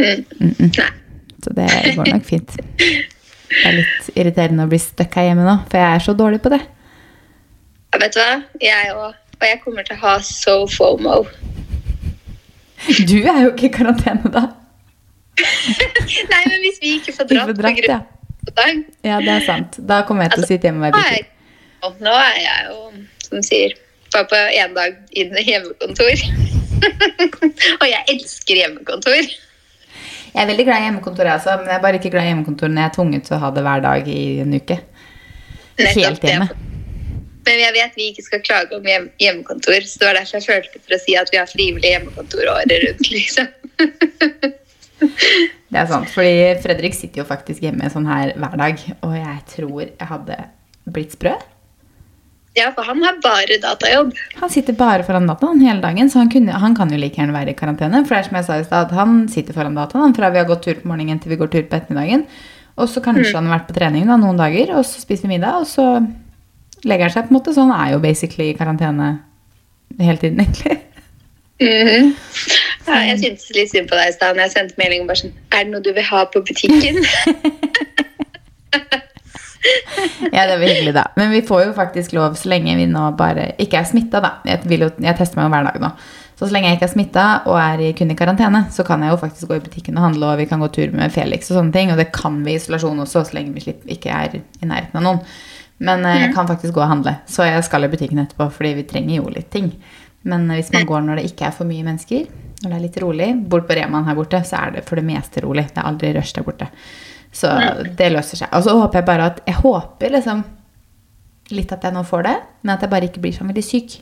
Mm. 0.00 0.46
Mm 0.64 1.00
så 1.44 1.52
det 1.52 1.68
går 1.96 2.08
nok 2.08 2.24
fint. 2.24 2.56
Det 3.50 3.64
er 3.68 3.76
litt 3.78 4.08
irriterende 4.14 4.66
å 4.66 4.70
bli 4.70 4.80
stuck 4.82 5.14
her 5.18 5.28
hjemme 5.28 5.44
nå, 5.46 5.58
for 5.68 5.80
jeg 5.80 5.98
er 5.98 6.04
så 6.04 6.14
dårlig 6.16 6.40
på 6.44 6.52
det. 6.54 6.60
Ja, 7.92 8.00
vet 8.02 8.16
du 8.16 8.20
hva? 8.20 8.32
Jeg 8.62 8.94
òg. 8.94 9.20
Og 9.34 9.46
jeg 9.48 9.60
kommer 9.64 9.86
til 9.86 9.98
å 9.98 10.02
ha 10.04 10.14
so 10.24 10.54
fomo. 10.70 11.24
Du 13.08 13.16
er 13.20 13.44
jo 13.44 13.52
ikke 13.52 13.68
i 13.68 13.72
karantene 13.74 14.30
da. 14.32 14.44
Nei, 16.32 16.42
men 16.46 16.58
hvis 16.62 16.80
vi 16.82 16.96
ikke 16.98 17.14
får 17.16 17.28
dratt, 17.30 17.50
får 17.50 17.58
dratt 17.58 17.88
ja. 17.88 18.00
Dag. 18.54 18.82
ja, 19.02 19.18
det 19.24 19.32
er 19.32 19.46
sant. 19.46 19.78
Da 19.88 20.02
kommer 20.06 20.26
jeg 20.26 20.34
til 20.34 20.42
altså, 20.42 20.50
å 20.50 20.52
sitte 20.52 20.68
hjemme 20.68 20.82
og 20.82 20.94
være 20.94 21.04
bitter. 21.08 21.30
Nå 22.04 22.12
er 22.16 22.36
jeg 22.40 22.66
jo, 22.68 23.04
som 23.24 23.44
sier, 23.44 23.74
bare 24.14 24.28
på 24.30 24.40
én 24.60 24.76
dag 24.76 24.98
inn 25.16 25.32
i 25.40 25.44
hjemmekontor. 25.48 26.24
og 27.80 27.86
jeg 27.88 28.02
elsker 28.14 28.60
hjemmekontor. 28.60 29.32
Jeg 30.34 30.42
er 30.42 30.50
veldig 30.50 30.64
glad 30.66 30.80
i 30.80 30.86
hjemmekontor, 30.88 31.28
jeg 31.28 31.38
også, 31.38 31.52
men 31.60 31.70
jeg 31.70 31.78
er 31.78 31.82
bare 31.84 31.98
ikke 32.00 32.10
glad 32.10 32.26
i 32.26 32.30
hjemmekontor 32.32 32.70
når 32.70 32.82
jeg 32.82 32.90
er 32.90 32.94
tvunget 32.96 33.26
til 33.28 33.36
å 33.36 33.42
ha 33.44 33.50
det 33.54 33.62
hver 33.62 33.82
dag 33.84 34.08
i 34.10 34.22
en 34.42 34.56
uke. 34.58 34.78
Helt 35.78 36.26
hjemme. 36.26 36.48
Men 37.44 37.60
jeg 37.60 37.74
vet 37.76 37.96
vi 37.98 38.08
ikke 38.10 38.24
skal 38.24 38.42
klage 38.42 38.74
om 38.74 38.86
hjem 38.88 39.06
hjemmekontor, 39.20 39.86
så 39.86 40.00
det 40.00 40.08
var 40.08 40.18
derfor 40.18 40.40
jeg 40.40 40.46
følte 40.48 40.80
for 40.80 40.96
å 40.96 41.00
si 41.02 41.16
at 41.20 41.30
vi 41.30 41.38
har 41.38 41.50
frivillig 41.50 41.92
hjemmekontor 41.92 42.50
året 42.50 42.74
rundt, 42.86 43.10
liksom. 43.12 43.50
det 45.70 45.80
er 45.82 45.90
sant, 45.90 46.10
fordi 46.10 46.36
Fredrik 46.64 46.96
sitter 46.96 47.22
jo 47.22 47.28
faktisk 47.28 47.62
hjemme 47.66 47.90
sånn 47.92 48.08
her 48.08 48.32
hver 48.40 48.56
dag, 48.58 48.86
og 49.04 49.16
jeg 49.18 49.42
tror 49.54 49.82
jeg 49.84 50.10
hadde 50.10 50.40
blitt 50.96 51.14
sprø. 51.14 51.36
Ja, 52.54 52.68
for 52.70 52.86
han 52.86 53.02
har 53.02 53.16
bare 53.22 53.56
datajobb. 53.58 54.12
Han 54.38 54.50
sitter 54.52 54.76
bare 54.78 55.02
foran 55.06 55.26
dataen 55.26 55.62
hele 55.64 55.82
dagen, 55.82 56.10
så 56.10 56.20
han, 56.22 56.30
kunne, 56.30 56.54
han, 56.62 56.76
kan 56.78 56.92
jo 56.92 56.98
like 57.00 57.18
gjerne 57.18 57.34
være 57.34 57.50
i 57.50 57.58
karantene. 57.58 58.04
For 58.06 58.14
det 58.14 58.20
er 58.20 58.28
som 58.28 58.38
jeg 58.38 58.46
sa 58.46 58.58
i 58.60 58.66
stad, 58.68 58.94
han 58.94 59.24
sitter 59.32 59.56
foran 59.56 59.74
dataen 59.74 60.14
fra 60.14 60.30
vi 60.30 60.38
har 60.38 60.46
gått 60.46 60.62
tur 60.66 60.78
på 60.78 60.90
morgenen 60.90 61.18
til 61.18 61.34
vi 61.34 61.40
går 61.40 61.50
tur 61.50 61.64
på 61.66 61.80
ettermiddagen. 61.80 62.22
Og 62.78 62.90
så 62.90 63.02
kanskje 63.02 63.32
mm. 63.32 63.38
han 63.38 63.48
har 63.48 63.58
vært 63.58 63.70
på 63.70 63.78
trening 63.78 64.06
da, 64.10 64.18
noen 64.20 64.38
dager, 64.38 64.76
og 64.78 64.86
så 64.86 65.02
spiser 65.02 65.26
vi 65.26 65.34
middag, 65.34 65.62
og 65.62 65.66
så 65.70 65.86
legger 66.86 67.08
han 67.08 67.16
seg 67.16 67.26
på 67.26 67.34
en 67.34 67.38
måte. 67.40 67.54
Så 67.54 67.66
han 67.66 67.74
er 67.74 67.96
jo 67.96 68.02
basically 68.04 68.52
i 68.52 68.58
karantene 68.58 69.08
hele 69.98 70.18
tiden, 70.22 70.38
egentlig. 70.44 70.78
Mm 71.62 71.88
-hmm. 71.88 72.06
ja, 72.86 72.94
jeg 73.08 73.18
syntes 73.18 73.50
litt 73.54 73.70
synd 73.70 73.88
på 73.88 73.94
deg 73.94 74.08
i 74.08 74.12
stad 74.12 74.36
jeg 74.36 74.50
sendte 74.50 74.74
melding 74.78 75.02
og 75.02 75.06
bare 75.06 75.16
sånn 75.16 75.32
Er 75.52 75.62
det 75.62 75.70
noe 75.70 75.80
du 75.80 75.92
vil 75.94 76.02
ha 76.02 76.24
på 76.24 76.42
butikken? 76.42 77.04
ja, 80.32 80.44
det 80.46 80.58
var 80.58 80.66
hyggelig, 80.66 80.92
da. 80.96 81.06
Men 81.16 81.32
vi 81.32 81.42
får 81.46 81.64
jo 81.66 81.72
faktisk 81.76 82.12
lov 82.16 82.36
så 82.38 82.50
lenge 82.52 82.76
vi 82.78 82.86
nå 82.90 83.06
bare 83.18 83.52
ikke 83.62 83.80
er 83.80 83.88
smitta, 83.88 84.20
da. 84.24 84.36
Jeg, 84.48 84.64
jo, 84.68 84.90
jeg, 84.90 85.16
tester 85.18 85.40
meg 85.40 85.48
jo 85.48 85.54
hver 85.54 85.68
dag 85.70 85.80
nå. 85.82 85.90
Så 86.34 86.48
så 86.48 86.54
lenge 86.56 86.70
jeg 86.70 86.80
ikke 86.80 86.88
er 86.88 86.94
smitta 86.96 87.24
og 87.46 87.56
er 87.62 87.82
kun 87.96 88.10
i 88.10 88.16
karantene, 88.18 88.64
så 88.74 88.82
kan 88.86 89.02
jeg 89.04 89.14
jo 89.14 89.18
faktisk 89.20 89.48
gå 89.50 89.58
i 89.58 89.64
butikken 89.64 89.98
og 90.00 90.08
handle, 90.08 90.32
og 90.32 90.40
vi 90.42 90.48
kan 90.50 90.62
gå 90.62 90.68
tur 90.74 90.94
med 90.96 91.12
Felix 91.14 91.50
og 91.52 91.60
sånne 91.60 91.74
ting. 91.76 91.92
Og 91.94 92.00
det 92.00 92.10
kan 92.14 92.40
vi 92.44 92.56
i 92.56 92.58
isolasjon 92.58 93.04
også, 93.06 93.22
så 93.28 93.38
lenge 93.38 93.54
vi 93.54 93.62
slipper, 93.64 93.92
ikke 93.94 94.14
er 94.14 94.40
i 94.40 94.66
nærheten 94.66 94.98
av 94.98 95.06
noen. 95.06 95.20
Men 95.84 96.04
eh, 96.04 96.20
jeg 96.20 96.30
mhm. 96.30 96.36
kan 96.36 96.50
faktisk 96.50 96.74
gå 96.74 96.82
og 96.82 96.90
handle. 96.90 97.16
Så 97.30 97.46
jeg 97.46 97.62
skal 97.66 97.86
i 97.86 97.92
butikken 97.92 98.22
etterpå, 98.22 98.48
fordi 98.56 98.74
vi 98.80 98.88
trenger 98.90 99.20
jo 99.20 99.30
litt 99.32 99.50
ting. 99.54 99.70
Men 100.26 100.48
eh, 100.50 100.60
hvis 100.60 100.72
man 100.74 100.88
går 100.90 101.06
når 101.06 101.20
det 101.20 101.30
ikke 101.30 101.48
er 101.48 101.56
for 101.56 101.70
mye 101.70 101.86
mennesker, 101.86 102.26
når 102.64 102.70
det 102.70 102.76
er 102.76 102.84
litt 102.86 103.00
rolig 103.02 103.32
Bort 103.50 103.66
på 103.68 103.76
Reman 103.76 104.06
her 104.08 104.16
borte, 104.16 104.40
så 104.46 104.62
er 104.62 104.78
det 104.78 104.86
for 104.88 105.00
det 105.00 105.06
meste 105.06 105.42
rolig. 105.44 105.66
Det 105.70 105.82
er 105.82 105.90
aldri 105.90 106.14
rush 106.16 106.36
der 106.36 106.46
borte. 106.46 106.70
Så 107.34 107.50
det 107.98 108.12
løser 108.14 108.38
seg. 108.40 108.50
Og 108.54 108.66
så 108.66 108.74
håper 108.78 109.00
jeg 109.00 109.08
bare 109.08 109.30
at 109.32 109.40
Jeg 109.48 109.58
håper 109.58 110.12
liksom 110.14 110.44
litt 111.52 111.72
at 111.74 111.82
jeg 111.84 111.92
nå 111.92 112.00
får 112.08 112.22
det, 112.24 112.34
men 112.62 112.74
at 112.74 112.84
jeg 112.84 112.92
bare 112.92 113.08
ikke 113.10 113.20
blir 113.24 113.34
så 113.36 113.44
veldig 113.44 113.64
syk. 113.64 113.98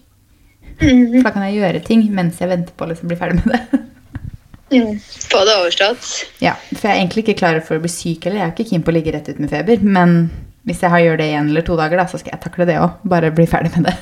Mm. 0.78 1.16
For 1.16 1.26
da 1.26 1.32
kan 1.34 1.46
jeg 1.48 1.58
gjøre 1.58 1.80
ting 1.86 2.04
mens 2.14 2.38
jeg 2.40 2.50
venter 2.52 2.76
på 2.76 2.86
å 2.86 2.92
liksom 2.92 3.10
bli 3.10 3.18
ferdig 3.18 3.42
med 3.42 3.56
det. 3.56 3.80
Mm. 4.72 4.94
Få 5.02 5.42
det 5.44 5.56
overstått. 5.58 6.06
Ja, 6.40 6.54
for 6.70 6.86
jeg 6.86 6.94
er 6.94 7.00
egentlig 7.02 7.26
ikke 7.26 7.40
klar 7.42 7.58
for 7.66 7.76
å 7.76 7.82
bli 7.82 7.90
syk 7.92 8.24
eller 8.24 8.38
Jeg 8.40 8.46
er 8.46 8.54
ikke 8.54 8.68
keen 8.70 8.84
på 8.86 8.92
å 8.92 8.94
ligge 8.96 9.12
rett 9.12 9.28
ut 9.28 9.42
med 9.42 9.52
feber. 9.52 9.82
Men 9.84 10.14
hvis 10.68 10.80
jeg 10.84 10.94
har 10.94 11.02
gjør 11.02 11.20
det 11.20 11.28
én 11.34 11.50
eller 11.50 11.66
to 11.66 11.76
dager, 11.76 12.00
da, 12.00 12.06
så 12.08 12.20
skal 12.20 12.36
jeg 12.36 12.44
takle 12.46 12.68
det 12.68 12.78
òg. 12.80 13.02
Bare 13.12 13.32
bli 13.34 13.48
ferdig 13.50 13.74
med 13.76 13.90
det. 13.90 13.96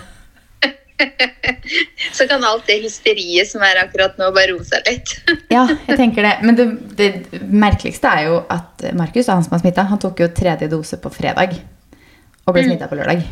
så 2.17 2.27
kan 2.29 2.45
alt 2.45 2.67
det 2.69 2.81
hysteriet 2.85 3.49
som 3.51 3.63
er 3.67 3.83
akkurat 3.85 4.19
nå, 4.21 4.31
bare 4.37 4.55
roe 4.55 4.67
seg 4.67 4.87
litt. 4.89 5.15
ja, 5.57 5.67
jeg 5.89 5.99
tenker 6.01 6.27
det. 6.27 6.35
Men 6.47 6.59
det, 6.59 6.67
det 6.99 7.41
merkeligste 7.41 8.11
er 8.11 8.29
jo 8.31 8.41
at 8.51 8.91
Markus, 8.99 9.31
han 9.33 9.45
som 9.47 9.57
har 9.57 9.65
smitta, 9.65 9.87
han 9.91 10.03
tok 10.03 10.25
jo 10.25 10.31
tredje 10.35 10.71
dose 10.73 11.01
på 11.01 11.13
fredag. 11.15 11.57
Og 12.47 12.57
ble 12.57 12.65
mm. 12.65 12.71
smitta 12.73 12.91
på 12.91 12.99
lørdag. 13.01 13.25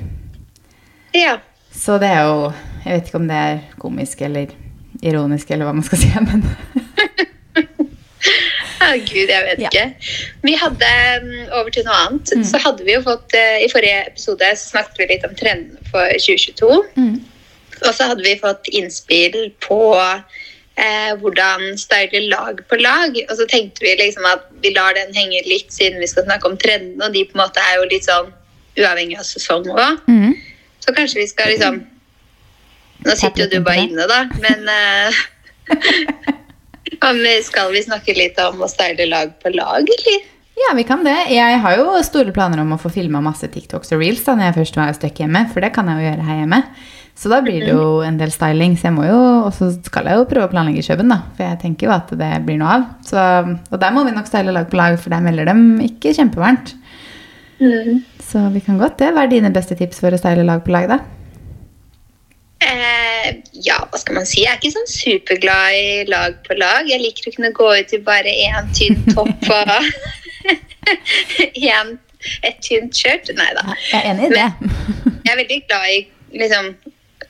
Ja. 1.16 1.38
Så 1.72 1.96
det 2.00 2.08
er 2.10 2.26
jo 2.26 2.50
Jeg 2.84 2.94
vet 2.94 3.08
ikke 3.08 3.18
om 3.18 3.28
det 3.28 3.37
er 3.37 3.58
komisk 3.80 4.20
eller 4.25 4.52
ironisk, 5.04 5.50
eller 5.50 5.68
hva 5.68 5.75
man 5.76 5.84
skal 5.87 6.00
si, 6.00 6.08
men 6.28 6.44
oh, 8.88 8.96
Gud, 9.04 9.30
jeg 9.30 9.44
vet 9.46 9.62
ja. 9.62 9.70
ikke. 9.70 10.12
Vi 10.46 10.54
hadde, 10.58 10.92
mm, 11.22 11.50
Over 11.52 11.72
til 11.75 11.87
noe 11.87 11.98
annet. 12.04 12.32
Mm. 12.37 12.44
Så 12.50 12.60
hadde 12.62 12.87
vi 12.87 12.94
jo 12.96 13.02
fått 13.06 13.34
eh, 13.37 13.64
I 13.64 13.72
forrige 13.72 14.04
episode 14.10 14.52
snakket 14.60 15.02
vi 15.02 15.10
litt 15.12 15.26
om 15.28 15.34
trendene 15.38 15.90
for 15.92 16.14
2022. 16.26 16.80
Mm. 16.98 17.18
Og 17.85 17.94
så 17.94 18.11
hadde 18.11 18.25
vi 18.25 18.38
fått 18.40 18.68
innspill 18.75 19.38
på 19.64 19.80
eh, 20.78 21.12
hvordan 21.20 21.78
style 21.80 22.25
lag 22.30 22.62
på 22.70 22.80
lag. 22.80 23.18
Og 23.28 23.35
så 23.38 23.47
tenkte 23.50 23.85
vi 23.85 23.94
liksom 24.00 24.26
at 24.30 24.47
vi 24.62 24.73
lar 24.76 24.97
den 24.99 25.14
henge 25.16 25.42
litt, 25.47 25.70
siden 25.75 26.00
vi 26.02 26.11
skal 26.11 26.26
snakke 26.28 26.50
om 26.50 26.58
trendene, 26.61 27.04
og 27.06 27.14
de 27.14 27.26
på 27.28 27.38
en 27.38 27.44
måte 27.44 27.64
er 27.64 27.78
jo 27.80 27.88
litt 27.92 28.08
sånn 28.08 28.32
uavhengig 28.78 29.18
av 29.18 29.26
sesong 29.26 29.68
òg. 29.75 30.02
Mm. 30.11 30.35
Så 30.85 30.94
kanskje 30.97 31.23
vi 31.25 31.30
skal 31.30 31.54
liksom 31.54 31.85
Nå 32.99 33.14
sitter 33.14 33.44
jo 33.44 33.47
du 33.52 33.61
bare 33.62 33.85
inne, 33.87 34.08
da, 34.11 34.25
men 34.42 34.64
eh, 34.73 35.18
skal 37.47 37.70
vi 37.70 37.85
snakke 37.85 38.16
litt 38.16 38.40
om 38.42 38.64
å 38.66 38.68
style 38.70 39.06
lag 39.06 39.37
på 39.38 39.52
lag, 39.54 39.87
eller? 39.87 40.25
Ja, 40.58 40.73
vi 40.75 40.82
kan 40.82 41.04
det. 41.06 41.14
Jeg 41.30 41.61
har 41.62 41.76
jo 41.78 41.92
store 42.02 42.35
planer 42.35 42.64
om 42.64 42.75
å 42.75 42.80
få 42.82 42.90
filma 42.90 43.20
masse 43.23 43.47
TikToks 43.54 43.94
og 43.94 44.02
reels 44.02 44.25
da, 44.26 44.35
når 44.35 44.49
jeg 44.49 44.56
først 44.56 44.78
var 44.80 44.90
et 44.90 44.99
stykke 44.99 45.23
hjemme, 45.23 45.44
for 45.52 45.62
det 45.62 45.70
kan 45.76 45.87
jeg 45.87 46.00
jo 46.00 46.08
gjøre 46.08 46.26
her 46.26 46.40
hjemme. 46.42 46.61
Så 47.18 47.30
da 47.32 47.40
blir 47.42 47.64
det 47.64 47.72
jo 47.72 47.98
en 48.06 48.18
del 48.20 48.30
styling. 48.30 48.76
Så 48.78 48.88
jeg 48.88 48.94
må 48.94 49.08
jo, 49.08 49.18
og 49.48 49.50
så 49.56 49.72
skal 49.75 50.06
jeg 50.06 50.20
jo 50.20 50.26
prøve 50.30 50.46
å 50.46 50.52
planlegge 50.52 50.84
kjøpen, 50.87 51.10
da. 51.10 51.18
For 51.34 51.48
jeg 51.48 51.58
tenker 51.64 51.88
jo 51.88 51.94
at 51.96 52.12
det 52.20 52.30
blir 52.46 52.60
noe 52.60 52.76
av. 52.76 52.84
Så, 53.06 53.22
og 53.72 53.80
der 53.82 53.94
må 53.94 54.04
vi 54.06 54.14
nok 54.14 54.28
style 54.30 54.54
lag 54.54 54.68
på 54.70 54.78
lag, 54.78 54.98
for 55.02 55.10
der 55.10 55.25
melder 55.25 55.50
dem 55.50 55.80
ikke 55.82 56.14
kjempevarmt. 56.14 56.76
Mm. 57.58 58.04
Så 58.22 58.44
vi 58.54 58.62
kan 58.62 58.78
godt 58.78 59.00
det. 59.02 59.10
Hva 59.16 59.25
er 59.26 59.32
dine 59.32 59.50
beste 59.54 59.75
tips 59.78 59.98
for 60.04 60.14
å 60.14 60.20
style 60.20 60.44
lag 60.46 60.62
på 60.62 60.75
lag, 60.75 60.87
da? 60.92 61.00
Eh, 62.62 63.26
ja, 63.66 63.80
hva 63.90 63.98
skal 63.98 64.20
man 64.20 64.28
si? 64.28 64.44
Jeg 64.44 64.52
er 64.52 64.60
ikke 64.60 64.76
sånn 64.76 64.92
superglad 64.92 65.78
i 65.78 65.88
lag 66.10 66.37
på 66.46 66.54
lag. 66.58 66.87
Jeg 66.87 67.02
liker 67.02 67.30
å 67.30 67.34
kunne 67.34 67.50
gå 67.56 67.72
ut 67.80 67.94
i 67.98 68.00
bare 68.06 68.34
én 68.46 68.70
tynn 68.78 69.02
topp 69.16 69.50
og 69.56 69.75
én, 71.72 71.90
et 72.46 72.62
tynt 72.62 72.94
skjørt. 72.94 73.34
Nei 73.34 73.50
da. 73.58 73.66
Jeg 73.90 73.98
er 74.04 74.12
enig 74.12 74.30
i 74.30 74.37
det. 74.37 74.46
jeg 75.25 75.34
er 75.34 75.42
veldig 75.42 75.60
glad 75.66 75.90
i 75.96 75.98
liksom 76.38 76.70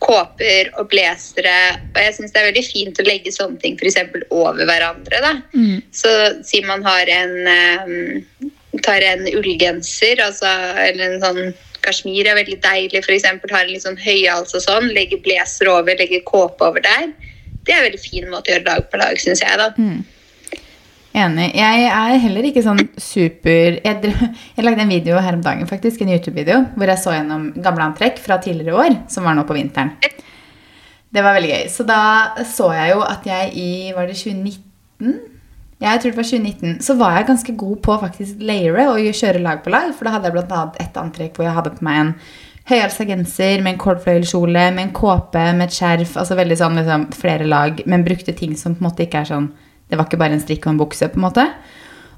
kåper 0.03 0.71
og 0.79 0.91
blazere. 0.93 1.55
Og 1.95 2.01
jeg 2.03 2.17
syns 2.17 2.35
det 2.35 2.41
er 2.41 2.51
veldig 2.51 2.67
fint 2.67 3.01
å 3.01 3.07
legge 3.07 3.35
sånne 3.35 3.59
ting 3.63 3.79
f.eks. 3.79 3.99
over 4.31 4.65
hverandre. 4.69 5.23
da. 5.25 5.35
Mm. 5.55 5.81
Så 5.95 6.13
si 6.47 6.63
man 6.67 6.85
har 6.87 7.11
en 7.13 7.35
um, 7.49 8.51
tar 8.85 9.05
en 9.05 9.25
ullgenser, 9.33 10.21
altså, 10.23 10.51
eller 10.85 11.15
en 11.15 11.25
sånn 11.25 11.57
kasjmir 11.85 12.29
er 12.29 12.39
veldig 12.39 12.59
deilig, 12.65 13.03
f.eks. 13.05 13.27
Har 13.29 13.65
en 13.65 13.73
litt 13.73 13.87
sånn 13.87 13.99
høyhals 14.01 14.55
og 14.57 14.65
sånn, 14.65 14.91
legger 14.97 15.23
blazer 15.25 15.71
over, 15.73 15.99
legger 15.99 16.25
kåpe 16.29 16.71
over 16.71 16.85
der. 16.85 17.11
Det 17.65 17.75
er 17.75 17.83
en 17.83 17.89
veldig 17.91 18.03
fin 18.03 18.31
måte 18.31 18.51
å 18.51 18.57
gjøre 18.57 18.69
dag 18.69 18.87
på 18.93 19.01
dag, 19.01 19.21
syns 19.21 19.45
jeg, 19.45 19.61
da. 19.61 19.73
Mm. 19.77 20.01
Enig. 21.19 21.49
Jeg 21.59 21.87
er 21.89 22.21
heller 22.23 22.47
ikke 22.47 22.63
sånn 22.63 22.81
super 23.01 23.79
Jeg, 23.83 24.13
jeg 24.57 24.65
lagde 24.65 24.85
en 24.85 24.93
video 24.93 25.19
her 25.23 25.39
om 25.39 25.43
dagen, 25.45 25.67
faktisk, 25.71 26.03
en 26.03 26.13
YouTube-video, 26.15 26.61
hvor 26.79 26.93
jeg 26.93 27.03
så 27.03 27.17
gjennom 27.17 27.49
gamle 27.65 27.89
antrekk 27.91 28.21
fra 28.23 28.39
tidligere 28.43 28.79
år, 28.79 28.99
som 29.11 29.27
var 29.27 29.35
nå 29.39 29.47
på 29.49 29.57
vinteren. 29.57 29.95
Det 31.09 31.25
var 31.25 31.35
veldig 31.39 31.51
gøy. 31.55 31.67
Så 31.73 31.87
da 31.89 32.01
så 32.47 32.71
jeg 32.77 32.93
jo 32.93 33.03
at 33.07 33.27
jeg 33.27 33.53
i 33.57 33.69
Var 33.97 34.11
det 34.11 34.19
2019? 34.19 35.15
Jeg 35.79 36.03
tror 36.03 36.11
det 36.13 36.19
var 36.19 36.27
2019. 36.27 36.75
Så 36.85 36.99
var 36.99 37.17
jeg 37.17 37.29
ganske 37.31 37.55
god 37.63 37.79
på 37.87 37.97
faktisk 38.03 38.43
layere 38.43 38.89
og 38.91 39.09
kjøre 39.15 39.43
lag 39.43 39.63
på 39.65 39.73
lag. 39.73 39.95
For 39.97 40.05
da 40.05 40.17
hadde 40.17 40.29
jeg 40.29 40.37
bl.a. 40.37 40.65
et 40.83 41.01
antrekk 41.01 41.39
hvor 41.39 41.47
jeg 41.49 41.57
hadde 41.57 41.73
på 41.79 41.87
meg 41.87 42.03
en 42.03 42.13
høyhalsa 42.69 43.07
genser 43.09 43.63
med 43.65 43.73
en 43.77 43.81
kordfløyelskjole, 43.81 44.67
med 44.77 44.83
en 44.85 44.93
kåpe, 44.93 45.45
med 45.57 45.71
et 45.71 45.79
skjerf. 45.79 46.19
Altså 46.21 46.37
veldig 46.37 46.59
sånn 46.61 46.77
liksom, 46.83 47.07
flere 47.17 47.47
lag, 47.49 47.81
men 47.89 48.05
brukte 48.05 48.37
ting 48.37 48.53
som 48.59 48.77
på 48.77 48.85
en 48.85 48.91
måte 48.91 49.07
ikke 49.07 49.23
er 49.23 49.31
sånn 49.31 49.49
det 49.89 49.99
var 49.99 50.09
ikke 50.09 50.21
bare 50.21 50.37
en 50.37 50.45
strikk 50.45 50.67
og 50.67 50.75
en 50.75 50.81
bukse. 50.81 51.09
på 51.09 51.21
en 51.21 51.27
måte. 51.27 51.45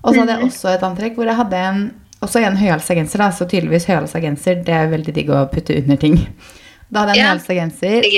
Og 0.02 0.14
så 0.14 0.22
hadde 0.22 0.36
jeg 0.36 0.42
mhm. 0.42 0.52
også 0.52 0.72
et 0.74 0.86
antrekk 0.86 1.18
hvor 1.18 1.28
jeg 1.28 1.38
hadde 1.38 1.64
en 1.70 1.82
også 2.20 2.42
en 2.44 2.56
høyhalsa 2.60 2.94
genser. 2.94 3.22
da, 3.22 3.30
Så 3.32 3.46
tydeligvis 3.48 3.88
høyhalsa 3.88 4.20
genser 4.20 4.62
det 4.64 4.76
er 4.76 4.92
veldig 4.92 5.14
digg 5.16 5.32
å 5.32 5.46
putte 5.52 5.76
under 5.76 5.96
ting. 6.00 6.18
Da 6.90 7.04
hadde 7.04 7.16
jeg 7.16 7.20
en 7.20 7.24
ja. 7.24 7.32
høyhalsa 7.32 7.56
genser. 7.56 8.08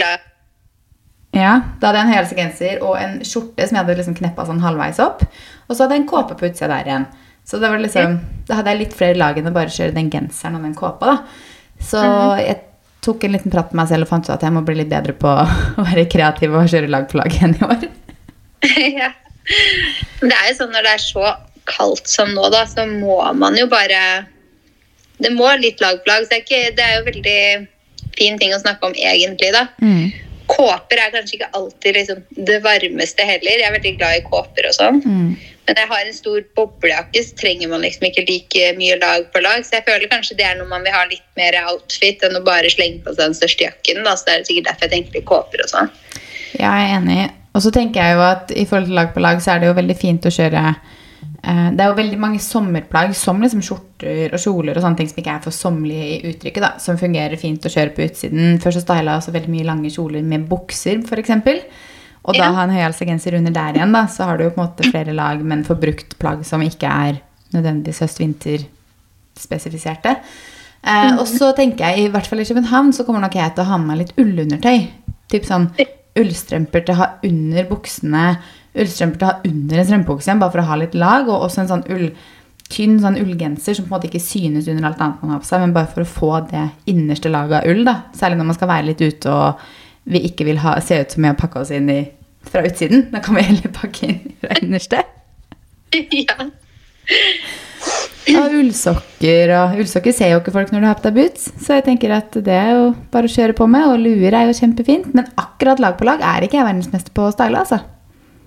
Ja, 1.32 1.52
da 1.80 1.88
hadde 1.88 2.00
jeg 2.00 2.06
en 2.06 2.12
høyhalsa 2.12 2.38
genser 2.38 2.82
og 2.84 2.96
en 3.00 3.20
skjorte 3.24 3.66
som 3.68 3.78
jeg 3.78 3.84
hadde 3.84 3.98
liksom 4.00 4.18
kneppa 4.18 4.46
sånn 4.48 4.64
halvveis 4.64 5.00
opp. 5.02 5.22
Og 5.68 5.76
så 5.76 5.84
hadde 5.84 5.96
jeg 5.96 6.04
en 6.04 6.10
kåpe 6.10 6.36
på 6.38 6.50
utsida 6.50 6.72
der 6.74 6.90
igjen. 6.90 7.06
Så 7.46 7.58
det 7.58 7.70
var 7.70 7.80
liksom, 7.82 8.18
da 8.46 8.58
hadde 8.58 8.74
jeg 8.74 8.82
litt 8.84 8.92
flere 8.94 9.18
lag 9.18 9.38
enn 9.38 9.50
å 9.50 9.54
bare 9.54 9.72
kjøre 9.72 9.96
den 9.96 10.10
genseren 10.12 10.58
og 10.58 10.66
den 10.66 10.76
kåpa. 10.78 11.14
da. 11.14 11.80
Så 11.82 12.02
mhm. 12.02 12.42
jeg 12.42 12.60
tok 13.02 13.24
en 13.26 13.34
liten 13.34 13.50
prat 13.50 13.72
med 13.72 13.82
meg 13.82 13.90
selv 13.90 14.06
og 14.06 14.12
fant 14.12 14.28
ut 14.28 14.34
at 14.34 14.44
jeg 14.46 14.54
må 14.54 14.62
bli 14.66 14.76
litt 14.78 14.92
bedre 14.92 15.14
på 15.18 15.30
å 15.78 15.86
være 15.88 16.06
kreativ 16.10 16.54
og 16.54 16.70
kjøre 16.70 16.90
lag 16.90 17.08
på 17.10 17.18
lag 17.18 17.34
igjen 17.34 17.56
i 17.58 17.66
år. 17.66 17.88
ja. 19.02 19.10
Det 20.22 20.32
er 20.32 20.50
jo 20.50 20.58
sånn 20.60 20.74
når 20.74 20.86
det 20.86 20.94
er 20.96 21.02
så 21.02 21.32
kaldt 21.68 22.10
som 22.10 22.32
nå, 22.34 22.48
da, 22.52 22.64
så 22.66 22.86
må 22.88 23.20
man 23.38 23.56
jo 23.58 23.68
bare 23.70 24.24
Det 25.22 25.30
må 25.34 25.46
litt 25.60 25.80
lag 25.82 26.00
på 26.02 26.10
lag. 26.10 26.24
Så 26.24 26.32
det 26.32 26.40
er, 26.40 26.44
ikke, 26.46 26.74
det 26.78 26.84
er 26.84 26.96
jo 26.96 27.06
veldig 27.06 27.40
fin 28.18 28.38
ting 28.40 28.54
å 28.54 28.60
snakke 28.62 28.88
om 28.88 28.96
egentlig, 28.98 29.52
da. 29.54 29.68
Mm. 29.82 30.10
Kåper 30.50 30.98
er 30.98 31.12
kanskje 31.14 31.38
ikke 31.38 31.52
alltid 31.56 31.96
liksom, 31.96 32.24
det 32.48 32.58
varmeste 32.64 33.26
heller. 33.28 33.60
Jeg 33.60 33.68
er 33.68 33.76
veldig 33.76 33.92
glad 34.00 34.18
i 34.18 34.24
kåper 34.26 34.66
og 34.68 34.74
sånn. 34.76 34.98
Mm. 35.04 35.52
Men 35.68 35.78
jeg 35.78 35.90
har 35.92 36.08
en 36.08 36.16
stor 36.16 36.40
boblejakke, 36.58 37.22
så 37.22 37.36
trenger 37.38 37.70
man 37.70 37.84
liksom 37.86 38.08
ikke 38.08 38.24
like 38.26 38.72
mye 38.80 38.96
lag 38.98 39.28
på 39.32 39.44
lag. 39.44 39.62
Så 39.62 39.78
jeg 39.78 39.86
føler 39.86 40.10
kanskje 40.10 40.36
det 40.40 40.48
er 40.48 40.58
når 40.58 40.72
man 40.72 40.82
vil 40.82 40.96
ha 40.96 41.04
litt 41.06 41.28
mer 41.38 41.60
outfit 41.70 42.24
enn 42.26 42.40
å 42.40 42.42
bare 42.44 42.72
slenge 42.72 43.04
på 43.04 43.14
seg 43.14 43.28
den 43.28 43.38
største 43.38 43.68
jakken. 43.68 44.02
Da. 44.02 44.16
Så 44.18 44.26
det 44.26 44.34
er 44.34 44.48
sikkert 44.50 44.72
derfor 44.72 44.88
jeg 44.88 44.94
tenker 44.96 45.20
litt 45.20 45.30
kåper 45.30 45.62
og 45.62 45.70
sånn. 45.70 45.94
Ja, 46.58 46.74
jeg 46.82 46.90
er 46.90 46.98
enig. 46.98 47.28
Og 47.52 47.60
så 47.60 47.68
tenker 47.74 48.00
jeg 48.00 48.14
jo 48.16 48.22
at 48.24 48.48
i 48.56 48.64
forhold 48.68 48.86
til 48.88 48.96
lag 48.96 49.08
på 49.12 49.20
lag, 49.22 49.40
så 49.44 49.50
er 49.52 49.58
det 49.60 49.68
jo 49.68 49.76
veldig 49.76 49.96
fint 49.98 50.24
å 50.24 50.32
kjøre 50.32 50.62
eh, 50.72 51.68
Det 51.76 51.82
er 51.84 51.88
jo 51.90 51.98
veldig 51.98 52.18
mange 52.20 52.40
sommerplagg, 52.42 53.10
som 53.18 53.42
liksom 53.42 53.62
skjorter 53.64 54.32
og 54.32 54.40
kjoler 54.40 54.74
og 54.76 54.82
sånne 54.84 54.98
ting 55.00 55.10
som 55.10 55.18
ikke 55.20 55.34
er 55.36 55.44
for 55.44 55.52
sommerlige 55.56 56.06
i 56.08 56.20
uttrykket, 56.32 56.62
da, 56.64 56.70
som 56.82 57.00
fungerer 57.00 57.36
fint 57.40 57.68
å 57.68 57.74
kjøre 57.74 57.94
på 57.96 58.04
utsiden. 58.06 58.44
Før 58.62 58.72
så 58.76 58.82
styla 58.84 59.10
jeg 59.10 59.18
også 59.20 59.36
veldig 59.36 59.52
mye 59.52 59.68
lange 59.68 59.88
kjoler 59.92 60.22
med 60.24 60.40
bukser, 60.50 60.96
f.eks. 61.04 61.32
Og 62.22 62.32
da 62.38 62.46
ha 62.54 62.62
en 62.64 62.72
høyhalsa 62.72 63.04
genser 63.08 63.32
under 63.34 63.52
der 63.54 63.72
igjen, 63.76 63.94
da, 63.94 64.02
så 64.08 64.20
har 64.28 64.34
du 64.38 64.42
jo 64.46 64.54
på 64.54 64.60
en 64.62 64.68
måte 64.68 64.88
flere 64.88 65.12
lag, 65.16 65.36
men 65.42 65.64
forbrukt 65.66 66.10
plagg 66.22 66.40
som 66.48 66.60
ikke 66.64 66.88
er 66.88 67.14
nødvendigvis 67.52 68.02
høst-vinter-spesifiserte. 68.06 70.10
Eh, 70.82 71.10
mm. 71.12 71.18
Og 71.18 71.26
så 71.28 71.52
tenker 71.58 71.84
jeg, 71.90 71.96
i 72.06 72.10
hvert 72.14 72.28
fall 72.30 72.40
i 72.40 72.48
København, 72.48 72.92
så 72.94 73.04
kommer 73.04 73.20
nok 73.26 73.36
jeg 73.36 73.50
til 73.52 73.62
å 73.66 73.70
ha 73.74 73.78
med 73.82 73.88
meg 73.90 73.98
litt 74.04 74.18
ullundertøy. 74.22 74.78
Typ 75.34 75.44
sånn 75.48 75.66
ullstrømper 76.18 76.84
til 76.84 76.94
å 76.94 77.00
ha 77.00 77.08
under 77.28 77.68
buksene. 77.70 78.26
Ullstrømper 78.72 79.18
til 79.18 79.26
å 79.26 79.32
ha 79.32 79.50
under 79.50 79.80
en 79.80 79.88
strømpebukse 79.88 80.38
bare 80.40 80.54
for 80.54 80.62
å 80.62 80.68
ha 80.70 80.78
litt 80.80 80.96
lag. 80.98 81.28
Og 81.28 81.46
også 81.48 81.64
en 81.64 81.70
sånn 81.72 81.84
ull, 81.92 82.08
tynn 82.72 82.98
sånn 83.02 83.20
ullgenser 83.20 83.76
som 83.76 83.86
på 83.86 83.92
en 83.92 83.96
måte 83.98 84.08
ikke 84.10 84.22
synes 84.24 84.68
under 84.72 84.88
alt 84.88 85.02
annet 85.02 85.22
man 85.24 85.34
har 85.34 85.42
på 85.42 85.50
seg, 85.50 85.64
men 85.64 85.76
bare 85.76 85.90
for 85.92 86.04
å 86.04 86.08
få 86.08 86.32
det 86.52 86.66
innerste 86.92 87.32
laget 87.32 87.60
av 87.60 87.72
ull. 87.72 87.84
da. 87.88 87.98
Særlig 88.16 88.40
når 88.40 88.50
man 88.50 88.58
skal 88.58 88.72
være 88.72 88.88
litt 88.90 89.04
ute 89.04 89.32
og 89.32 89.66
vi 90.12 90.24
ikke 90.26 90.48
vil 90.48 90.62
ha, 90.64 90.76
se 90.82 90.98
ut 91.02 91.14
som 91.14 91.22
vi 91.22 91.30
har 91.30 91.38
pakka 91.38 91.62
oss 91.62 91.70
inn 91.74 91.90
i, 91.92 92.00
fra 92.48 92.64
utsiden. 92.66 93.06
Da 93.12 93.22
kan 93.22 93.38
vi 93.38 93.46
heller 93.46 93.74
pakke 93.76 94.08
inn 94.08 94.22
fra 94.40 94.56
innerste. 94.58 95.04
ja. 96.24 96.50
Og 98.30 98.52
ullsokker 98.60 99.50
og 99.56 99.80
Ullsokker 99.82 100.14
ser 100.14 100.30
jo 100.32 100.40
ikke 100.42 100.54
folk 100.54 100.70
når 100.70 100.84
du 100.84 100.86
har 100.86 100.98
på 100.98 101.08
deg 101.08 101.16
boots, 101.16 101.48
så 101.58 101.78
jeg 101.78 101.86
tenker 101.88 102.12
at 102.14 102.36
det 102.46 102.54
er 102.54 102.70
jo 102.76 102.84
bare 103.14 103.26
å 103.26 103.32
kjøre 103.32 103.56
på 103.58 103.66
med. 103.70 103.88
Og 103.90 103.98
luer 104.04 104.36
er 104.36 104.46
jo 104.46 104.54
kjempefint, 104.56 105.10
men 105.16 105.26
akkurat 105.40 105.82
lag 105.82 105.98
på 105.98 106.06
lag 106.06 106.22
er 106.22 106.46
ikke 106.46 106.60
jeg 106.60 106.68
verdensmester 106.68 107.14
på 107.16 107.26
å 107.26 107.32
style, 107.34 107.64
altså. 107.64 107.80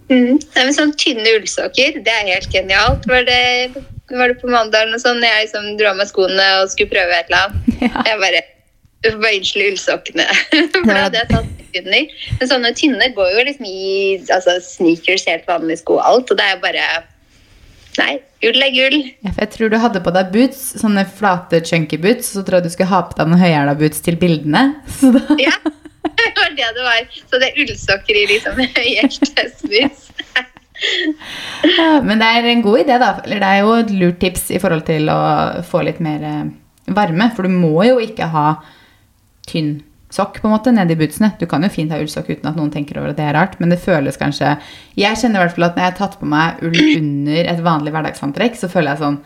Mm. 0.08 0.38
Nei, 0.38 0.64
men 0.64 0.74
sånn 0.76 0.94
tynne 1.02 1.36
ullsokker, 1.40 2.00
det 2.06 2.14
er 2.14 2.30
helt 2.30 2.52
genialt. 2.54 3.08
Var 3.10 3.26
det, 3.28 3.84
var 4.14 4.32
det 4.32 4.38
på 4.42 4.52
mandag 4.54 4.86
eller 4.86 5.02
sånn 5.02 5.24
jeg 5.26 5.48
liksom 5.48 5.72
dro 5.80 5.92
av 5.92 6.00
meg 6.00 6.12
skoene 6.12 6.50
og 6.62 6.70
skulle 6.72 6.94
prøve 6.94 7.18
et 7.20 7.32
eller 7.32 7.48
annet? 7.48 7.72
Ja. 7.86 8.02
Jeg 8.08 8.22
bare 8.22 8.40
Du 9.04 9.10
får 9.12 9.18
bare 9.22 9.38
unnskylde 9.38 9.66
ullsokkene. 9.74 10.24
For 10.74 10.88
da 10.90 11.02
hadde 11.04 11.20
jeg 11.20 11.32
tatt 11.34 11.82
under. 11.82 12.14
Men 12.40 12.50
sånne 12.50 12.72
tynne 12.80 13.10
går 13.18 13.34
jo 13.36 13.44
liksom 13.50 13.68
i 13.68 13.84
altså, 14.24 14.56
sneakers, 14.64 15.28
helt 15.30 15.46
vanlige 15.50 15.84
sko, 15.84 16.00
alt. 16.02 16.32
Og 16.32 16.40
det 16.40 16.48
er 16.48 16.56
jo 16.56 16.64
bare 16.64 16.86
Nei, 17.96 18.18
gull 18.44 18.64
er 18.66 18.74
gull. 18.76 18.98
Ja, 19.24 19.32
jeg 19.40 19.52
tror 19.54 19.72
du 19.72 19.78
hadde 19.80 20.02
på 20.04 20.14
deg 20.16 20.32
boots, 20.34 20.62
sånne 20.82 21.06
flate 21.08 21.62
chunky 21.66 22.00
boots, 22.02 22.34
så 22.36 22.44
tror 22.44 22.60
jeg 22.60 22.68
du 22.68 22.74
skulle 22.74 22.92
ha 22.92 23.02
på 23.08 23.18
deg 23.20 23.32
noen 23.32 23.42
høyhæla 23.42 23.76
boots 23.80 24.04
til 24.06 24.18
bildene. 24.20 24.66
ja, 25.46 25.56
det 26.20 26.28
var 26.40 26.58
det 26.58 26.70
det 26.78 26.86
var. 26.88 27.08
Så 27.30 27.40
det 27.42 27.52
er 27.52 27.64
ullsokker 27.64 28.20
i 28.20 28.28
liksom 28.34 28.62
høyhælte 28.80 29.48
boots. 29.64 30.12
ja, 31.78 31.90
men 32.04 32.20
det 32.20 32.30
er 32.30 32.52
en 32.52 32.66
god 32.66 32.84
idé, 32.84 33.00
da. 33.02 33.16
Eller 33.24 33.44
det 33.44 33.52
er 33.52 33.64
jo 33.64 33.74
et 33.80 33.96
lurt 33.96 34.22
tips 34.24 34.50
i 34.52 34.62
forhold 34.62 34.86
til 34.90 35.12
å 35.14 35.20
få 35.68 35.86
litt 35.88 36.04
mer 36.04 36.26
eh, 36.28 36.46
varme. 36.96 37.32
For 37.38 37.48
du 37.48 37.56
må 37.56 37.78
jo 37.88 38.00
ikke 38.04 38.28
ha 38.34 38.48
tynn 39.48 39.78
sokk 40.16 40.40
på 40.42 40.50
en 40.50 40.56
måte, 40.56 40.74
nedi 40.76 40.98
bootsene. 41.00 41.34
Du 41.40 41.46
kan 41.50 41.64
jo 41.66 41.72
fint 41.74 41.92
ha 41.94 42.00
ullsokk 42.02 42.32
uten 42.32 42.50
at 42.50 42.58
noen 42.60 42.72
tenker 42.74 43.00
over 43.02 43.12
at 43.12 43.20
det 43.20 43.26
er 43.28 43.36
rart, 43.38 43.58
men 43.62 43.74
det 43.74 43.82
føles 43.84 44.20
kanskje 44.22 44.56
Jeg 45.00 45.20
kjenner 45.22 45.42
i 45.42 45.44
hvert 45.44 45.56
fall 45.58 45.68
at 45.68 45.76
når 45.78 45.84
jeg 45.84 45.92
har 45.92 45.98
tatt 46.00 46.20
på 46.22 46.30
meg 46.32 46.62
ull 46.66 46.78
under 46.98 47.52
et 47.54 47.64
vanlig 47.66 47.96
hverdagsantrekk, 47.96 48.60
så 48.60 48.72
føler 48.72 48.96
jeg 48.96 49.04
sånn 49.04 49.20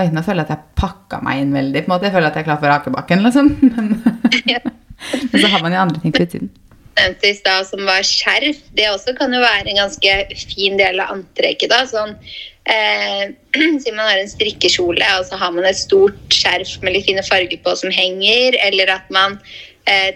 Oi, 0.00 0.06
nå 0.08 0.22
føler 0.24 0.40
jeg 0.40 0.48
at 0.48 0.54
jeg 0.54 0.76
pakka 0.80 1.18
meg 1.20 1.42
inn 1.42 1.50
veldig. 1.52 1.82
på 1.84 1.90
en 1.90 1.92
måte. 1.92 2.06
Jeg 2.08 2.14
føler 2.14 2.30
at 2.30 2.36
jeg 2.38 2.46
er 2.46 2.48
klar 2.48 2.60
for 2.62 2.72
akebakken, 2.72 3.24
liksom. 3.26 3.50
Men, 3.74 3.90
men, 5.28 5.34
så 5.42 5.50
har 5.52 5.60
man 5.60 5.74
jo 5.74 5.82
andre 5.82 6.00
ting 6.00 6.14
på 6.16 6.22
utsiden. 6.24 6.48
Nevnte 6.96 7.28
i 7.28 7.34
stad 7.36 7.66
som 7.68 7.82
var 7.84 8.00
skjerf. 8.06 8.62
Det 8.72 8.86
også 8.88 9.12
kan 9.18 9.36
jo 9.36 9.42
være 9.42 9.68
en 9.68 9.82
ganske 9.82 10.16
fin 10.54 10.80
del 10.80 11.02
av 11.02 11.12
antrekket. 11.18 11.68
da, 11.74 11.82
sånn 11.90 12.16
Eh, 12.64 13.34
siden 13.82 13.96
man 13.96 14.06
har 14.06 14.20
en 14.20 14.30
strikkekjole 14.30 15.06
og 15.18 15.26
så 15.26 15.38
har 15.40 15.50
man 15.54 15.66
et 15.66 15.78
stort 15.78 16.18
skjerf 16.30 16.76
med 16.84 16.94
litt 16.94 17.08
fine 17.08 17.24
farger 17.26 17.58
på 17.64 17.74
som 17.78 17.90
henger, 17.90 18.54
eller 18.68 18.92
at 18.94 19.08
man 19.14 19.40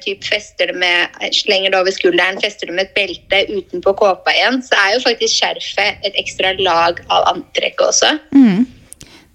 typ 0.05 0.23
fester 0.25 0.71
det 0.71 0.77
med, 0.79 1.17
slenger 1.35 1.73
det 1.73 1.81
over 1.81 1.95
skulderen, 1.95 2.39
fester 2.43 2.71
det 2.71 2.77
med 2.77 2.87
et 2.87 2.95
belte 2.97 3.41
utenpå 3.51 3.97
kåpa 3.99 4.35
igjen, 4.35 4.61
så 4.63 4.79
er 4.79 4.95
jo 4.95 5.05
faktisk 5.05 5.41
skjerfet 5.41 6.07
et 6.07 6.19
ekstra 6.23 6.53
lag 6.61 7.01
av 7.11 7.27
antrekk 7.33 7.83
også. 7.89 8.13
Mm. 8.37 8.67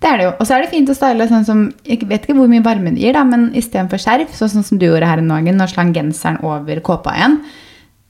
Det 0.02 0.10
er 0.10 0.18
det 0.18 0.26
jo. 0.26 0.32
Og 0.40 0.48
så 0.48 0.56
er 0.56 0.64
det 0.64 0.72
fint 0.72 0.90
å 0.90 0.96
style 0.98 1.28
sånn 1.30 1.44
som 1.46 1.60
Jeg 1.86 2.08
vet 2.10 2.24
ikke 2.26 2.34
hvor 2.40 2.50
mye 2.50 2.64
varme 2.66 2.94
det 2.96 3.04
gir, 3.04 3.14
da, 3.14 3.22
men 3.28 3.52
istedenfor 3.58 4.02
skjerf, 4.02 4.34
sånn 4.38 4.66
som 4.66 4.80
du 4.82 4.88
gjorde 4.88 5.10
her 5.10 5.22
i 5.22 5.28
Norge, 5.28 5.54
når 5.54 5.76
slang 5.76 5.94
genseren 5.94 6.42
over 6.48 6.82
kåpa 6.86 7.14
igjen, 7.20 7.38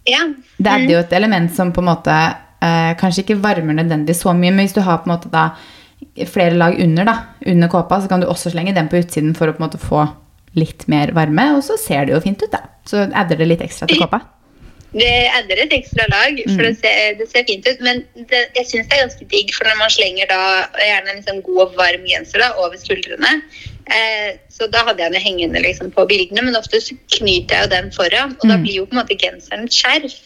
ja. 0.08 0.24
det 0.58 0.72
er 0.72 0.88
jo 0.88 1.02
mm. 1.02 1.04
et 1.04 1.20
element 1.20 1.52
som 1.54 1.74
på 1.76 1.84
en 1.84 1.90
måte 1.92 2.16
eh, 2.16 2.94
kanskje 3.02 3.26
ikke 3.26 3.42
varmer 3.44 3.78
nødvendig 3.82 4.16
så 4.18 4.34
mye, 4.34 4.54
men 4.54 4.66
hvis 4.66 4.78
du 4.78 4.82
har 4.86 5.04
på 5.04 5.10
en 5.10 5.16
måte 5.18 5.34
da 5.34 5.50
flere 6.32 6.56
lag 6.58 6.80
under, 6.82 7.06
da, 7.06 7.18
under 7.46 7.70
kåpa, 7.72 8.00
så 8.02 8.10
kan 8.10 8.24
du 8.24 8.30
også 8.30 8.54
slenge 8.54 8.74
den 8.78 8.90
på 8.90 9.02
utsiden 9.02 9.36
for 9.38 9.52
å 9.52 9.56
på 9.56 9.62
en 9.62 9.68
måte 9.68 9.82
få 9.82 10.08
litt 10.58 10.88
mer 10.92 11.14
varme, 11.16 11.48
og 11.56 11.64
så 11.66 11.78
ser 11.80 12.08
det 12.08 12.16
jo 12.16 12.22
fint 12.24 12.44
ut, 12.44 12.52
da. 12.52 12.66
Så 12.88 13.08
adder 13.08 13.40
det 13.40 13.50
litt 13.50 13.66
ekstra 13.66 13.88
til 13.90 14.02
kåpa. 14.04 14.22
Det 14.92 15.12
adder 15.38 15.62
et 15.64 15.74
ekstra 15.78 16.04
lag, 16.12 16.40
for 16.50 16.60
mm. 16.60 16.66
det, 16.66 16.78
ser, 16.82 17.14
det, 17.20 17.28
ser, 17.32 17.46
fint 17.48 17.68
ut. 17.68 17.84
Men 17.86 18.02
det, 18.28 18.42
jeg 18.58 18.68
syns 18.68 18.90
det 18.90 18.98
er 18.98 19.06
ganske 19.06 19.28
digg, 19.32 19.54
for 19.56 19.70
når 19.70 19.78
man 19.80 19.94
slenger 19.94 20.28
da 20.28 20.42
gjerne 20.82 21.14
en 21.14 21.22
liksom 21.22 21.40
god 21.46 21.62
og 21.64 21.78
varm 21.80 22.04
genser 22.10 22.44
da, 22.44 22.50
over 22.60 22.76
skuldrene 22.80 23.38
eh, 23.88 24.36
Så 24.52 24.68
da 24.74 24.84
hadde 24.90 25.06
jeg 25.06 25.16
den 25.16 25.24
hengende 25.24 25.64
liksom, 25.64 25.94
på 25.96 26.06
bildene, 26.10 26.44
men 26.44 26.60
ofte 26.60 26.84
så 26.84 26.98
knyter 27.16 27.56
jeg 27.56 27.70
jo 27.70 27.72
den 27.78 27.88
foran, 27.96 28.36
og 28.36 28.44
mm. 28.44 28.52
da 28.52 28.60
blir 28.66 28.82
jo 28.82 28.90
på 28.90 28.98
en 28.98 29.02
måte 29.04 29.20
genseren 29.22 29.70
et 29.70 29.80
skjerf. 29.80 30.20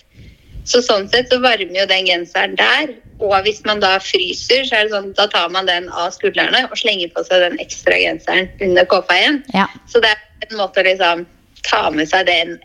Så 0.66 0.82
sånn 0.82 1.08
sett 1.14 1.30
så 1.30 1.38
varmer 1.44 1.78
jo 1.78 1.86
den 1.90 2.08
genseren 2.10 2.56
der. 2.58 2.96
Og 3.22 3.36
hvis 3.46 3.62
man 3.68 3.80
da 3.84 3.96
fryser, 4.02 4.66
så 4.68 4.80
er 4.80 4.88
det 4.88 4.96
sånn, 4.96 5.14
da 5.16 5.28
tar 5.32 5.52
man 5.54 5.70
den 5.70 5.88
av 5.94 6.10
skuldrene 6.16 6.66
og 6.68 6.76
slenger 6.80 7.14
på 7.16 7.24
seg 7.28 7.46
den 7.46 7.62
ekstra 7.64 8.00
genseren 8.02 8.50
under 8.66 8.90
kåpa 8.92 9.16
igjen. 9.20 9.40
Ja. 9.54 9.70
Så 9.92 10.02
det 10.04 10.12
er 10.12 10.50
en 10.50 10.60
måte 10.60 10.82
å 10.82 10.88
liksom 10.90 11.24
ta 11.66 11.86
med 11.94 12.10
seg 12.10 12.28
den 12.28 12.58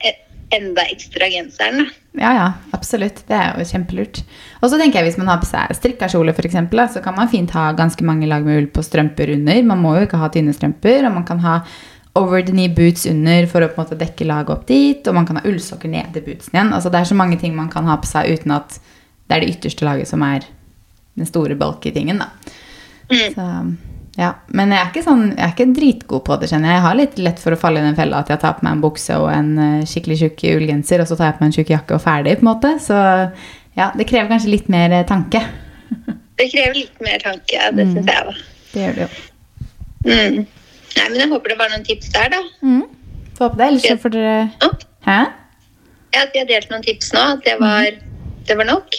enda 0.50 0.82
ekstra 0.90 1.28
genseren. 1.30 1.90
Ja, 2.18 2.32
ja, 2.34 2.46
absolutt. 2.74 3.22
Det 3.28 3.36
er 3.36 3.54
jo 3.54 3.68
kjempelurt. 3.68 4.24
Og 4.58 4.72
så 4.72 4.80
tenker 4.80 4.98
jeg 4.98 5.10
hvis 5.10 5.20
man 5.20 5.30
har 5.30 5.38
på 5.42 5.48
seg 5.48 5.76
strikka 5.78 6.08
kjole, 6.10 6.34
f.eks., 6.34 6.58
så 6.96 7.04
kan 7.04 7.14
man 7.16 7.30
fint 7.30 7.54
ha 7.54 7.70
ganske 7.78 8.04
mange 8.06 8.26
lag 8.30 8.42
med 8.46 8.64
ull 8.64 8.68
på 8.74 8.82
strømper 8.82 9.30
under. 9.36 9.62
Man 9.70 9.84
må 9.84 9.94
jo 9.98 10.08
ikke 10.08 10.20
ha 10.20 10.30
tynne 10.32 10.56
strømper, 10.56 11.04
og 11.06 11.14
man 11.20 11.28
kan 11.28 11.42
ha 11.44 11.60
over 12.18 12.42
the 12.42 12.52
knee 12.52 12.68
boots 12.68 13.06
under 13.06 13.46
for 13.46 13.62
å 13.62 13.68
på 13.70 13.78
en 13.78 13.84
måte 13.84 13.98
dekke 13.98 14.26
laget 14.26 14.54
opp 14.54 14.64
dit. 14.68 15.06
Og 15.06 15.16
man 15.16 15.28
kan 15.28 15.38
ha 15.38 15.44
ullsokker 15.46 15.90
nede 15.92 16.20
i 16.20 16.24
bootsen 16.24 16.56
igjen. 16.56 16.72
Altså 16.74 16.90
Det 16.90 17.00
er 17.00 17.10
så 17.12 17.18
mange 17.18 17.38
ting 17.40 17.54
man 17.56 17.70
kan 17.72 17.86
ha 17.88 17.98
på 18.00 18.10
seg 18.10 18.32
uten 18.34 18.56
at 18.56 18.80
det 19.30 19.36
er 19.36 19.44
det 19.44 19.52
ytterste 19.54 19.86
laget 19.86 20.10
som 20.10 20.24
er 20.26 20.46
den 21.14 21.28
store 21.28 21.54
bulky 21.54 21.92
tingen. 21.94 22.18
da. 22.18 22.30
Mm. 23.10 23.34
Så, 23.34 23.46
ja. 24.18 24.32
Men 24.46 24.74
jeg 24.74 24.82
er, 24.82 24.90
ikke 24.90 25.06
sånn, 25.06 25.24
jeg 25.36 25.44
er 25.46 25.54
ikke 25.54 25.68
dritgod 25.76 26.24
på 26.26 26.38
det, 26.40 26.50
kjenner 26.50 26.72
jeg. 26.72 26.78
Jeg 26.78 26.86
har 26.88 26.98
litt 26.98 27.22
lett 27.28 27.42
for 27.42 27.54
å 27.54 27.60
falle 27.60 27.82
i 27.82 27.86
den 27.86 27.98
fella 27.98 28.24
at 28.24 28.32
jeg 28.32 28.42
tar 28.42 28.58
på 28.58 28.66
meg 28.66 28.76
en 28.76 28.84
bukse 28.84 29.18
og 29.22 29.30
en 29.32 29.50
uh, 29.58 29.86
skikkelig 29.86 30.20
tjukk 30.24 30.46
ullgenser, 30.56 31.02
og 31.02 31.10
så 31.10 31.18
tar 31.18 31.30
jeg 31.30 31.38
på 31.38 31.44
meg 31.44 31.50
en 31.52 31.58
tjukk 31.58 31.74
jakke 31.76 31.96
og 31.96 32.04
ferdig, 32.04 32.36
på 32.40 32.46
en 32.46 32.50
måte. 32.50 32.74
Så 32.82 32.98
ja, 33.78 33.90
det 33.94 34.08
krever 34.10 34.32
kanskje 34.34 34.54
litt 34.56 34.70
mer 34.72 34.98
uh, 34.98 35.06
tanke. 35.08 35.44
det 36.40 36.50
krever 36.50 36.80
litt 36.82 37.04
mer 37.06 37.22
tanke, 37.22 37.68
det 37.76 37.86
mm. 37.86 37.94
syns 37.94 38.10
jeg 38.10 38.32
òg. 38.32 38.46
Det 38.70 38.82
gjør 38.86 38.98
det 38.98 39.06
jo. 39.06 39.28
Mm. 40.00 40.48
Nei, 40.96 41.06
men 41.08 41.20
jeg 41.20 41.30
håper 41.30 41.52
det 41.52 41.58
var 41.60 41.70
noen 41.72 41.86
tips 41.86 42.10
der, 42.14 42.32
da. 42.32 42.40
Mm. 42.62 42.82
Får 43.36 43.48
håpe 43.48 43.60
det. 43.60 43.68
Ellers 43.68 43.86
så 43.86 43.96
får 44.02 44.14
dere 44.16 44.34
Hæ? 45.06 45.20
Ja, 46.10 46.24
at 46.24 46.34
vi 46.34 46.42
har 46.42 46.48
delt 46.50 46.72
noen 46.72 46.84
tips 46.84 47.12
nå. 47.14 47.22
At 47.36 47.46
det 47.46 47.56
var, 47.60 47.86
det 48.48 48.56
var 48.58 48.68
nok. 48.68 48.98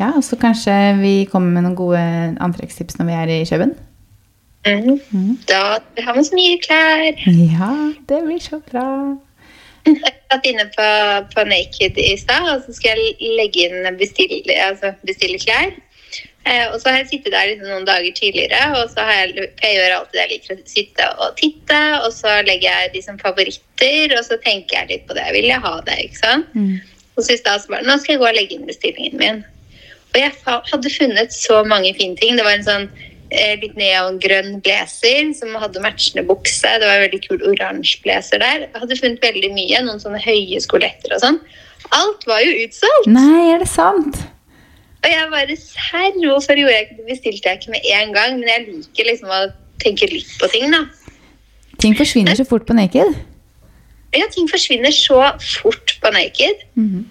Ja, 0.00 0.10
og 0.16 0.24
så 0.24 0.36
kanskje 0.40 0.74
vi 1.02 1.14
kommer 1.30 1.52
med 1.52 1.66
noen 1.68 1.78
gode 1.78 2.02
antrekkstips 2.40 2.96
når 2.98 3.10
vi 3.10 3.16
er 3.20 3.32
i 3.34 3.40
kjøben. 3.48 3.74
Mm. 4.66 5.00
Mm. 5.12 5.34
Da 5.48 5.80
har 6.04 6.16
vi 6.16 6.24
så 6.24 6.36
mye 6.36 6.60
klær. 6.64 7.20
Ja, 7.26 7.70
det 8.08 8.22
blir 8.24 8.40
så 8.44 8.60
bra. 8.70 8.86
Jeg 9.86 10.16
satt 10.30 10.48
inne 10.48 10.66
på, 10.74 10.88
på 11.34 11.44
Naked 11.48 12.00
i 12.00 12.16
stad, 12.20 12.48
og 12.52 12.64
så 12.66 12.74
skal 12.76 12.98
jeg 13.00 13.30
legge 13.38 13.68
inn 13.68 13.96
bestille, 14.00 14.56
altså 14.66 14.92
bestille 15.06 15.40
klær. 15.40 15.72
Eh, 16.48 16.66
og 16.72 16.78
så 16.80 16.88
har 16.88 17.02
jeg 17.02 17.10
sittet 17.10 17.34
der 17.34 17.50
liksom 17.50 17.68
noen 17.68 17.84
dager 17.88 18.14
tidligere, 18.16 18.60
og 18.78 18.88
så 18.94 19.04
har 19.04 19.18
jeg, 19.18 19.50
jeg 19.60 19.76
gjør 19.76 19.96
alltid 19.98 20.16
det 20.16 20.22
jeg 20.22 20.30
liker 20.32 20.54
å 20.54 20.70
sitte 20.72 21.08
og 21.20 21.36
titte. 21.40 21.80
Og 22.00 22.14
så 22.16 22.38
legger 22.46 22.68
jeg 22.70 22.92
de 22.94 23.04
som 23.04 23.20
favoritter, 23.20 24.16
og 24.16 24.24
så 24.26 24.40
tenker 24.44 24.78
jeg 24.78 24.90
litt 24.94 25.04
på 25.10 25.18
det. 25.18 25.28
Vil 25.36 25.50
jeg 25.50 25.62
ha 25.66 25.74
det? 25.86 25.98
ikke 26.06 26.22
sant? 26.22 26.56
Mm. 26.56 26.80
Og 27.16 27.26
så 27.26 27.34
i 27.34 27.40
stad 27.40 27.66
bare 27.68 27.84
Nå 27.84 27.98
skal 28.00 28.14
jeg 28.14 28.22
gå 28.22 28.28
og 28.30 28.36
legge 28.38 28.56
inn 28.56 28.68
bestillingen 28.68 29.20
min. 29.20 29.44
Og 30.10 30.18
jeg 30.18 30.32
hadde 30.46 30.96
funnet 30.96 31.36
så 31.36 31.60
mange 31.68 31.92
fine 31.98 32.16
ting. 32.18 32.38
Det 32.38 32.46
var 32.46 32.56
en 32.56 32.66
sånn 32.66 32.88
eh, 33.30 33.54
litt 33.60 33.76
neongrønn 33.78 34.58
blazer 34.64 35.30
som 35.36 35.54
hadde 35.60 35.84
matchende 35.84 36.24
bukse. 36.26 36.72
Det 36.80 36.88
var 36.88 36.98
en 36.98 37.06
veldig 37.06 37.22
kul 37.28 37.44
oransje 37.52 38.00
blazer 38.06 38.42
der. 38.42 38.66
Jeg 38.66 38.82
hadde 38.82 38.98
funnet 38.98 39.28
veldig 39.28 39.52
mye. 39.54 39.84
Noen 39.86 40.02
sånne 40.02 40.22
høye 40.24 40.64
skoletter 40.64 41.14
og 41.14 41.22
sånn. 41.22 41.40
Alt 41.94 42.26
var 42.28 42.42
jo 42.42 42.56
utsolgt. 42.64 43.12
Nei, 43.12 43.50
er 43.52 43.62
det 43.62 43.70
sant? 43.70 44.18
Og 45.00 45.08
jeg 45.08 45.28
bare 45.32 45.56
Serr, 45.56 46.16
hvorfor 46.20 46.58
gjorde 46.60 46.74
jeg 46.74 46.86
ikke 46.86 46.96
det? 46.98 47.06
Bestilte 47.08 47.48
jeg 47.48 47.60
ikke 47.60 47.74
med 47.76 47.88
en 47.96 48.14
gang? 48.16 48.38
Men 48.38 48.48
jeg 48.52 48.66
liker 48.68 49.08
liksom 49.08 49.32
å 49.32 49.40
tenke 49.80 50.08
litt 50.10 50.32
på 50.40 50.50
ting, 50.52 50.74
da. 50.74 50.84
Ting 51.80 51.96
forsvinner 51.96 52.36
så 52.36 52.44
fort 52.44 52.66
på 52.68 52.76
Naked? 52.76 53.16
Ja, 54.12 54.26
ting 54.34 54.50
forsvinner 54.50 54.92
så 54.92 55.32
fort 55.62 55.96
på 56.02 56.12
Naked. 56.12 56.66
Mm 56.74 56.88
-hmm. 56.90 57.04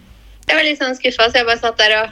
Jeg 0.49 0.57
var 0.57 0.63
litt 0.65 0.81
sånn 0.81 0.95
skuffa, 0.97 1.29
så 1.29 1.37
jeg 1.37 1.45
bare 1.45 1.61
satt 1.61 1.77
der 1.77 2.01
og 2.01 2.09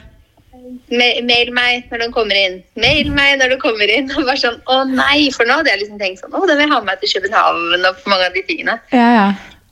Mail 0.90 1.52
meg 1.54 1.86
når 1.90 1.98
den 2.02 2.12
kommer 2.12 2.34
inn. 2.34 2.62
Mail 2.74 3.12
meg 3.12 3.38
når 3.38 3.54
den 3.54 3.60
kommer 3.60 3.90
inn. 3.92 4.10
Og 4.16 4.24
bare 4.24 4.40
sånn, 4.40 4.58
Å 4.66 4.84
nei, 4.84 5.30
for 5.34 5.48
nå 5.48 5.58
hadde 5.60 5.70
jeg 5.70 5.82
liksom 5.84 5.98
tenkt 5.98 6.22
sånn 6.22 6.34
Å, 6.34 6.46
den 6.46 6.58
vil 6.58 6.66
jeg 6.66 6.72
ha 6.72 6.80
med 6.80 6.90
meg 6.90 7.00
til 7.00 7.12
København 7.16 7.86
og 7.88 8.02
mange 8.06 8.26
av 8.26 8.32
de 8.34 8.42
tingene. 8.48 8.80
Ja, 8.92 9.08
ja. 9.18 9.28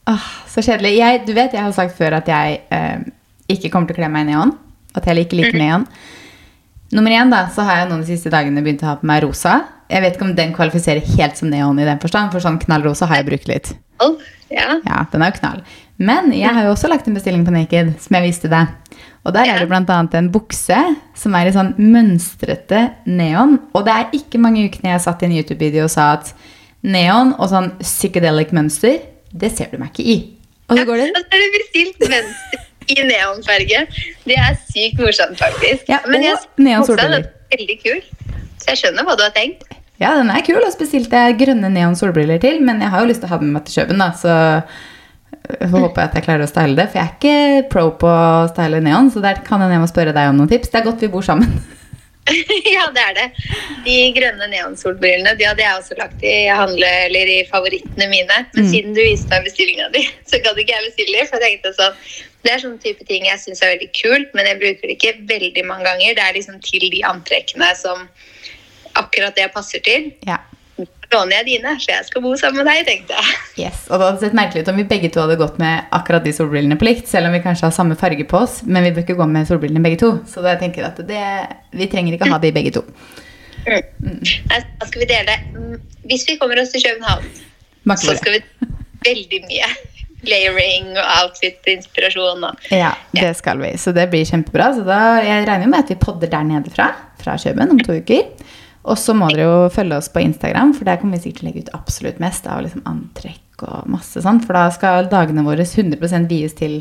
Åh, 0.07 0.29
så 0.53 0.63
kjedelig. 0.63 0.97
Jeg, 0.99 1.23
du 1.27 1.33
vet, 1.33 1.53
jeg 1.53 1.63
har 1.63 1.73
sagt 1.73 1.97
før 1.99 2.21
at 2.21 2.29
jeg 2.29 2.61
eh, 2.71 2.99
ikke 3.49 3.71
kommer 3.73 3.91
til 3.91 3.97
å 3.97 4.01
kle 4.01 4.11
meg 4.13 4.27
i 4.27 4.31
neon. 4.31 4.55
At 4.97 5.09
jeg 5.09 5.21
liker 5.21 5.41
like 5.41 5.57
neon. 5.57 5.87
Nummer 6.95 7.11
én 7.11 7.33
da, 7.33 7.47
så 7.51 7.65
har 7.67 7.81
jeg 7.83 7.91
noen 7.91 8.05
de 8.05 8.13
siste 8.13 8.31
dagene 8.31 8.63
begynt 8.63 8.85
å 8.85 8.93
ha 8.93 8.99
på 9.01 9.09
meg 9.09 9.25
rosa. 9.25 9.59
Jeg 9.91 10.03
vet 10.03 10.17
ikke 10.17 10.27
om 10.29 10.37
den 10.39 10.55
kvalifiserer 10.55 11.03
helt 11.17 11.39
som 11.39 11.51
neon 11.51 11.79
i 11.83 11.87
den 11.87 12.01
forstand, 12.03 12.33
for 12.33 12.43
sånn 12.43 12.61
knallrosa 12.63 13.09
har 13.11 13.21
jeg 13.21 13.29
brukt 13.29 13.51
litt. 13.51 13.73
Oh, 14.03 14.15
ja. 14.53 14.79
ja, 14.85 15.03
den 15.11 15.25
er 15.25 15.33
jo 15.33 15.39
knall. 15.41 15.63
Men 15.97 16.31
jeg 16.37 16.53
har 16.53 16.67
jo 16.67 16.75
også 16.75 16.91
lagt 16.93 17.09
en 17.09 17.17
bestilling 17.17 17.43
på 17.47 17.55
Naked, 17.55 17.95
som 18.03 18.19
jeg 18.19 18.27
viste 18.29 18.51
deg. 18.53 18.75
Og 19.27 19.35
der 19.35 19.51
er 19.51 19.59
det 19.59 19.67
bl.a. 19.71 19.97
en 20.21 20.31
bukse 20.31 20.79
som 21.19 21.35
er 21.35 21.49
i 21.49 21.55
sånn 21.55 21.73
mønstrete 21.81 22.85
neon. 23.11 23.57
Og 23.75 23.87
det 23.89 23.97
er 23.97 24.15
ikke 24.15 24.41
mange 24.43 24.69
ukene 24.69 24.93
jeg 24.93 25.03
satt 25.09 25.25
i 25.25 25.31
en 25.31 25.35
YouTube-video 25.41 25.89
og 25.89 25.95
sa 25.97 26.13
at 26.21 26.31
neon 26.87 27.35
og 27.35 27.51
sånn 27.51 27.73
psychedelic 27.81 28.55
mønster, 28.55 29.01
det 29.35 29.51
ser 29.57 29.73
du 29.73 29.81
meg 29.83 29.91
ikke 29.91 30.07
i. 30.07 30.17
Og 30.71 30.79
så 30.79 30.87
går 30.87 31.03
det. 31.03 31.11
Ja, 31.11 31.19
så 31.25 31.27
er 31.27 31.43
det 31.43 31.51
bestilt 31.57 32.07
mønster 32.07 32.63
i 32.93 32.99
neonfarge. 33.07 33.85
Det 34.27 34.37
er 34.41 34.59
sykt 34.69 35.01
morsomt, 35.03 35.39
faktisk. 35.41 35.89
Ja, 35.91 36.03
Men 36.07 36.25
jeg 36.25 36.37
neon 36.57 36.87
solbriller. 36.87 37.27
er 37.27 37.57
veldig 37.59 37.79
kul. 37.83 38.03
Så 38.63 38.73
jeg 38.73 38.83
skjønner 38.83 39.07
hva 39.07 39.17
du 39.19 39.25
har 39.27 39.35
tenkt. 39.37 39.65
Ja, 40.01 40.13
den 40.19 40.31
er 40.31 40.45
kul, 40.45 40.61
og 40.61 40.75
spesielt 40.75 41.09
det 41.13 41.23
er 41.23 41.39
grønne 41.39 41.71
neon 41.73 41.97
solbriller 41.97 42.41
til. 42.43 42.61
Men 42.65 42.83
jeg 42.85 42.93
har 42.93 43.05
jo 43.05 43.11
lyst 43.11 43.25
til 43.25 43.31
å 43.31 43.35
ha 43.35 43.41
den 43.41 43.51
med 43.51 43.61
meg 43.61 43.69
til 43.69 43.81
Kjøben, 43.81 44.03
da, 44.03 44.11
så 44.17 44.35
jeg 45.47 45.71
håper 45.71 46.03
jeg 46.03 46.09
at 46.11 46.15
jeg 46.19 46.27
klarer 46.27 46.45
å 46.45 46.51
style 46.51 46.77
det. 46.77 46.91
For 46.91 47.01
jeg 47.01 47.07
er 47.07 47.17
ikke 47.17 47.71
pro 47.73 47.89
på 48.01 48.11
å 48.11 48.47
style 48.51 48.83
neon, 48.85 49.11
så 49.11 49.23
der 49.25 49.43
kan 49.47 49.63
jeg 49.63 49.91
spørre 49.93 50.15
deg 50.17 50.31
om 50.33 50.43
noen 50.43 50.53
tips. 50.53 50.73
Det 50.73 50.81
er 50.81 50.89
godt 50.91 51.05
vi 51.07 51.13
bor 51.13 51.27
sammen. 51.27 51.57
ja, 52.77 52.87
det 52.95 53.03
er 53.03 53.15
det. 53.15 53.27
De 53.87 53.97
grønne 54.17 54.49
neonsolbrillene 54.51 55.37
de 55.39 55.47
hadde 55.47 55.63
jeg 55.63 55.79
også 55.79 55.99
lagt 55.99 56.25
i 56.27 56.35
handle, 56.51 56.89
eller 57.07 57.31
i 57.31 57.39
favorittene 57.51 58.09
mine. 58.11 58.41
Men 58.55 58.67
mm. 58.67 58.71
siden 58.73 58.97
du 58.97 59.03
viste 59.03 59.31
meg 59.31 59.47
bestillinga 59.47 59.91
di, 59.95 60.03
så 60.31 60.41
gadd 60.43 60.59
ikke 60.63 60.75
jeg 60.75 60.89
bestille. 60.91 61.27
For 61.31 61.39
jeg 61.39 61.61
tenkte 61.61 61.75
sånn 61.79 62.01
Det 62.47 62.55
er 62.55 62.63
sånne 62.63 62.83
type 62.83 63.07
ting 63.09 63.27
jeg 63.27 63.43
syns 63.43 63.63
er 63.63 63.75
veldig 63.75 63.93
kult, 63.99 64.35
men 64.39 64.51
jeg 64.51 64.61
bruker 64.63 64.89
det 64.89 64.99
ikke 64.99 65.15
veldig 65.29 65.65
mange 65.69 65.89
ganger. 65.89 66.19
Det 66.19 66.27
er 66.27 66.37
liksom 66.39 66.61
til 66.65 66.91
de 66.93 67.03
antrekkene 67.09 67.73
som 67.79 68.07
akkurat 68.97 69.37
det 69.37 69.51
passer 69.55 69.83
til. 69.85 70.13
Ja 70.29 70.41
låner 71.13 71.39
jeg 71.39 71.47
dine, 71.47 71.75
så 71.81 71.93
jeg 71.93 72.07
skal 72.09 72.23
bo 72.25 72.33
sammen 72.39 72.61
med 72.61 72.69
deg, 72.71 72.83
tenkte 72.89 73.17
jeg. 73.17 73.37
Yes, 73.67 73.85
og 73.89 74.01
Det 74.01 74.09
hadde 74.09 74.23
sett 74.25 74.37
merkelig 74.37 74.65
ut 74.65 74.71
om 74.73 74.81
vi 74.81 74.87
begge 74.91 75.11
to 75.13 75.23
hadde 75.23 75.39
gått 75.41 75.61
med 75.63 75.89
akkurat 75.97 76.27
de 76.27 76.35
solbrillene 76.37 76.79
på 76.81 76.89
likt, 76.89 77.09
selv 77.11 77.31
om 77.31 77.37
vi 77.37 77.43
kanskje 77.45 77.69
har 77.69 77.77
samme 77.77 77.99
farge 77.99 78.27
på 78.29 78.41
oss, 78.43 78.61
men 78.67 78.87
vi 78.87 78.93
bør 78.97 79.07
ikke 79.07 79.19
gå 79.21 79.29
med 79.31 79.49
solbrillene 79.49 79.85
begge 79.85 80.01
to. 80.03 80.13
Så 80.31 80.45
jeg 80.47 80.61
tenker 80.63 80.89
at 80.89 81.01
det, 81.09 81.25
vi 81.77 81.89
trenger 81.93 82.17
ikke 82.17 82.31
ha 82.33 82.41
de 82.43 82.53
begge 82.57 82.75
to. 82.77 82.85
Mm. 83.67 83.83
Mm. 84.05 84.21
Da 84.53 84.87
skal 84.87 85.01
vi 85.01 85.07
dele 85.11 85.33
Hvis 86.07 86.23
vi 86.29 86.37
kommer 86.39 86.61
oss 86.63 86.69
til 86.71 86.85
København, 86.85 87.25
så 87.99 88.15
skal 88.21 88.37
vi 88.37 88.69
veldig 89.07 89.41
mye 89.49 89.71
layering 90.25 90.93
og 90.97 91.05
outfit-inspirasjon. 91.05 92.47
Ja, 92.73 92.95
det 93.13 93.35
skal 93.39 93.61
vi. 93.61 93.73
Så 93.79 93.93
det 93.97 94.09
blir 94.13 94.27
kjempebra. 94.29 94.71
Så 94.77 94.85
da, 94.87 95.01
jeg 95.25 95.47
regner 95.49 95.71
med 95.71 95.85
at 95.85 95.93
vi 95.93 95.99
podder 96.01 96.31
der 96.33 96.47
nede 96.47 96.73
fra, 96.73 96.91
fra 97.21 97.37
Kjøben 97.41 97.75
om 97.75 97.83
to 97.83 97.99
uker. 98.01 98.25
Og 98.87 98.99
så 99.01 99.17
må 99.19 99.29
dere 99.33 99.49
jo 99.49 99.71
følge 99.75 99.99
oss 99.99 100.09
på 100.13 100.23
Instagram, 100.23 100.73
for 100.77 100.87
der 100.87 101.01
kommer 101.01 101.19
vi 101.19 101.27
sikkert 101.27 101.41
til 101.41 101.47
å 101.47 101.51
legge 101.51 101.65
ut 101.67 101.73
absolutt 101.75 102.21
mest 102.23 102.47
av 102.47 102.63
liksom 102.63 102.85
antrekk 102.87 103.65
og 103.67 103.89
masse 103.91 104.23
sånn. 104.23 104.39
For 104.45 104.55
da 104.57 104.69
skal 104.75 105.11
dagene 105.11 105.45
våre 105.47 105.67
100% 105.67 106.31
vies 106.31 106.55
til 106.59 106.79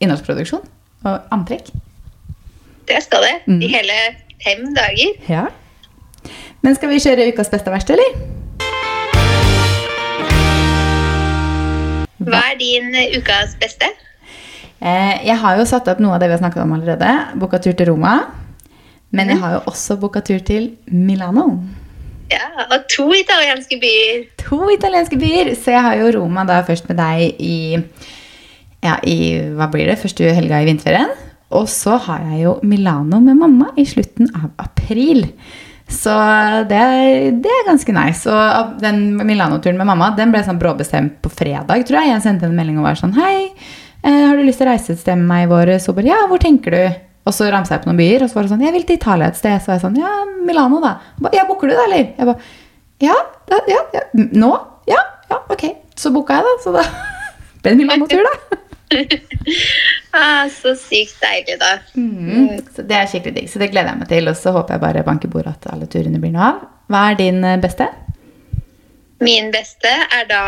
innholdsproduksjon 0.00 0.64
og 1.06 1.34
antrekk. 1.34 1.68
Det 2.88 3.02
skal 3.04 3.26
det. 3.26 3.34
Mm. 3.50 3.60
I 3.60 3.70
hele 3.74 4.00
fem 4.44 4.64
dager. 4.76 5.20
Ja. 5.28 5.44
Men 6.64 6.78
skal 6.78 6.90
vi 6.90 7.02
kjøre 7.02 7.28
ukas 7.32 7.52
beste 7.52 7.70
og 7.70 7.76
verste, 7.76 7.98
eller? 7.98 8.35
Hva 12.26 12.42
er 12.52 12.58
din 12.58 12.90
ukas 13.16 13.54
beste? 13.60 13.88
Eh, 14.80 15.14
jeg 15.24 15.36
har 15.40 15.56
jo 15.58 15.64
satt 15.68 15.88
opp 15.88 16.02
noe 16.02 16.16
av 16.16 16.20
det 16.20 16.28
vi 16.28 16.36
har 16.36 16.42
snakket 16.42 16.64
om 16.64 16.74
allerede. 16.76 17.12
Boka 17.40 17.60
tur 17.62 17.76
til 17.76 17.92
Roma. 17.92 18.18
Men 19.14 19.30
jeg 19.30 19.38
mhm. 19.38 19.44
har 19.44 19.56
jo 19.56 19.60
også 19.70 19.96
booka 20.00 20.20
tur 20.26 20.42
til 20.44 20.72
Milano. 20.90 21.46
Ja, 22.30 22.66
Og 22.74 22.88
to 22.90 23.06
italienske 23.14 23.78
byer. 23.80 24.24
To 24.42 24.66
italienske 24.74 25.18
byer. 25.18 25.54
Så 25.54 25.70
jeg 25.76 25.82
har 25.82 26.00
jo 26.00 26.10
Roma 26.18 26.44
da 26.48 26.60
først 26.66 26.88
med 26.90 26.98
deg 26.98 27.38
i, 27.38 27.78
ja, 28.82 28.98
i 29.06 29.18
hva 29.54 29.70
blir 29.70 29.86
det, 29.86 30.00
første 30.02 30.34
helga 30.34 30.60
i 30.60 30.68
vinterferien. 30.68 31.14
Og 31.54 31.68
så 31.70 31.94
har 32.02 32.24
jeg 32.32 32.42
jo 32.42 32.56
Milano 32.66 33.20
med 33.22 33.38
mamma 33.38 33.70
i 33.78 33.86
slutten 33.86 34.32
av 34.34 34.50
april. 34.58 35.28
Så 35.88 36.12
det, 36.66 36.78
det, 37.44 37.50
er 37.50 37.66
ganske 37.68 37.94
nice. 37.94 38.26
Og 38.26 38.76
den 38.82 39.02
Milano-turen 39.22 39.78
med 39.78 39.86
mamma 39.86 40.10
den 40.18 40.32
ble 40.34 40.42
sånn 40.46 40.58
bråbestemt 40.58 41.20
på 41.22 41.30
fredag, 41.30 41.86
tror 41.86 42.00
jeg. 42.00 42.10
Jeg 42.10 42.24
sendte 42.24 42.48
en 42.48 42.56
melding 42.58 42.80
og 42.80 42.88
var 42.88 42.98
sånn 42.98 43.14
Hei, 43.18 43.52
eh, 44.02 44.22
har 44.26 44.34
du 44.34 44.42
lyst 44.42 44.62
til 44.62 44.66
å 44.66 44.72
reise 44.72 44.96
et 44.96 45.02
sted 45.02 45.18
med 45.20 45.30
meg 45.30 45.46
i 45.46 45.50
vår? 45.52 45.76
Så 45.82 45.94
bare 45.94 46.10
Ja, 46.10 46.24
hvor 46.30 46.42
tenker 46.42 46.74
du? 46.74 47.02
Og 47.26 47.34
så 47.34 47.48
ramsa 47.50 47.74
jeg 47.74 47.82
på 47.82 47.90
noen 47.90 47.98
byer, 47.98 48.22
og 48.22 48.30
så 48.30 48.38
var 48.38 48.46
det 48.46 48.52
sånn 48.54 48.66
Jeg 48.66 48.74
vil 48.74 48.86
til 48.86 48.98
Italia 48.98 49.30
et 49.30 49.38
sted. 49.38 49.62
Så 49.62 49.70
var 49.70 49.78
jeg 49.78 49.86
sånn 49.86 49.98
Ja, 50.02 50.12
Milano, 50.46 50.82
da. 50.82 50.96
Ba, 51.22 51.30
ja, 51.34 51.46
booker 51.46 51.70
du 51.70 51.76
det, 51.76 51.82
eller? 51.86 52.06
Jeg 52.18 52.30
bare 52.32 52.54
ja, 53.02 53.16
ja, 53.52 53.80
ja, 53.92 54.02
Nå? 54.14 54.52
Ja, 54.88 55.02
ja, 55.30 55.42
ok. 55.52 55.66
Så 55.98 56.10
booka 56.14 56.38
jeg, 56.38 56.46
da. 56.46 56.62
Så 56.64 56.74
da 56.74 56.86
ble 57.62 57.74
det 57.74 57.78
Milano-tur, 57.82 58.26
da. 58.26 58.62
ah, 60.20 60.46
så 60.52 60.74
sykt 60.78 61.18
deilig, 61.22 61.58
da. 61.60 61.72
Mm. 61.98 62.62
Så 62.74 62.84
Det 62.86 62.96
er 62.96 63.10
skikkelig 63.10 63.36
digg. 63.40 63.50
Så 63.50 63.62
det 63.62 63.70
gleder 63.72 63.92
jeg 63.92 64.00
meg 64.02 64.10
til. 64.10 64.30
Og 64.30 64.38
så 64.38 64.54
håper 64.54 64.76
jeg 64.76 64.84
bare 64.84 65.04
banker 65.06 65.32
bordet 65.32 65.56
at 65.56 65.70
alle 65.74 65.88
turene 65.90 66.20
blir 66.22 66.34
noe 66.34 66.50
av. 66.52 66.64
Hva 66.92 67.02
er 67.10 67.20
din 67.20 67.42
eh, 67.44 67.58
beste? 67.62 67.88
Min 69.24 69.48
beste 69.54 69.90
er 69.90 70.26
da 70.28 70.42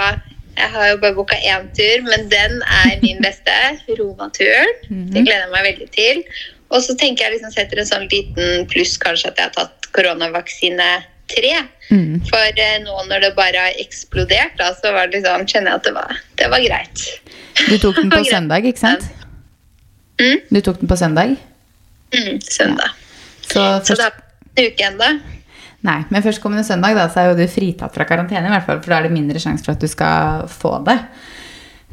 Jeg 0.58 0.70
har 0.74 0.88
jo 0.90 0.96
bare 0.98 1.14
booka 1.14 1.36
én 1.38 1.68
tur, 1.70 2.02
men 2.02 2.26
den 2.30 2.58
er 2.62 2.96
min 3.02 3.20
beste. 3.22 3.54
Roma-turen. 3.98 4.72
Mm 4.90 5.10
Det 5.14 5.24
gleder 5.26 5.44
jeg 5.46 5.52
meg 5.54 5.68
veldig 5.72 5.90
til. 5.94 6.24
Og 6.68 6.82
så 6.84 6.96
tenker 7.00 7.24
jeg 7.24 7.38
liksom 7.38 7.54
setter 7.54 7.80
en 7.80 7.88
sånn 7.88 8.08
liten 8.12 8.66
pluss 8.68 8.98
kanskje 9.00 9.30
at 9.30 9.38
jeg 9.40 9.48
har 9.48 9.54
tatt 9.56 9.88
koronavaksine 9.96 10.88
tre. 11.30 11.54
Mm. 11.88 12.18
For 12.28 12.60
eh, 12.64 12.76
nå 12.84 12.98
når 13.08 13.26
det 13.26 13.32
bare 13.38 13.68
har 13.68 13.80
eksplodert, 13.82 14.56
da, 14.60 14.72
så 14.76 14.92
var 14.94 15.08
det 15.08 15.20
liksom, 15.20 15.46
kjenner 15.48 15.74
jeg 15.74 15.80
at 15.80 15.88
det 15.88 15.94
var, 15.96 16.20
det 16.40 16.50
var 16.52 16.66
greit. 16.66 17.06
Du 17.68 17.76
tok 17.78 17.98
den 18.02 18.12
på 18.12 18.22
søndag, 18.28 18.68
ikke 18.68 18.82
sant? 18.82 19.08
Mm? 20.18 20.44
Du 20.50 20.60
tok 20.64 20.82
den 20.82 20.90
på 20.90 20.98
søndag? 20.98 21.34
Mm, 22.14 22.38
søndag. 22.42 22.94
Ja. 22.94 23.42
Så, 23.48 23.64
først... 23.86 23.88
så 23.88 23.98
det 23.98 24.06
er 24.08 24.14
en 24.64 24.72
uke 24.72 24.88
ennå. 24.92 25.10
Nei, 25.86 25.98
men 26.10 26.24
førstkommende 26.24 26.66
søndag 26.66 26.96
da, 26.98 27.06
så 27.12 27.22
er 27.22 27.28
jo 27.30 27.38
du 27.38 27.44
fritatt 27.50 27.94
fra 27.94 28.06
karantene, 28.08 28.48
i 28.48 28.50
hvert 28.50 28.66
fall, 28.66 28.80
for 28.82 28.90
da 28.90 28.98
er 28.98 29.06
det 29.06 29.14
mindre 29.14 29.42
sjanse 29.42 29.62
for 29.62 29.76
at 29.76 29.84
du 29.84 29.86
skal 29.90 30.48
få 30.50 30.80
det. 30.88 30.98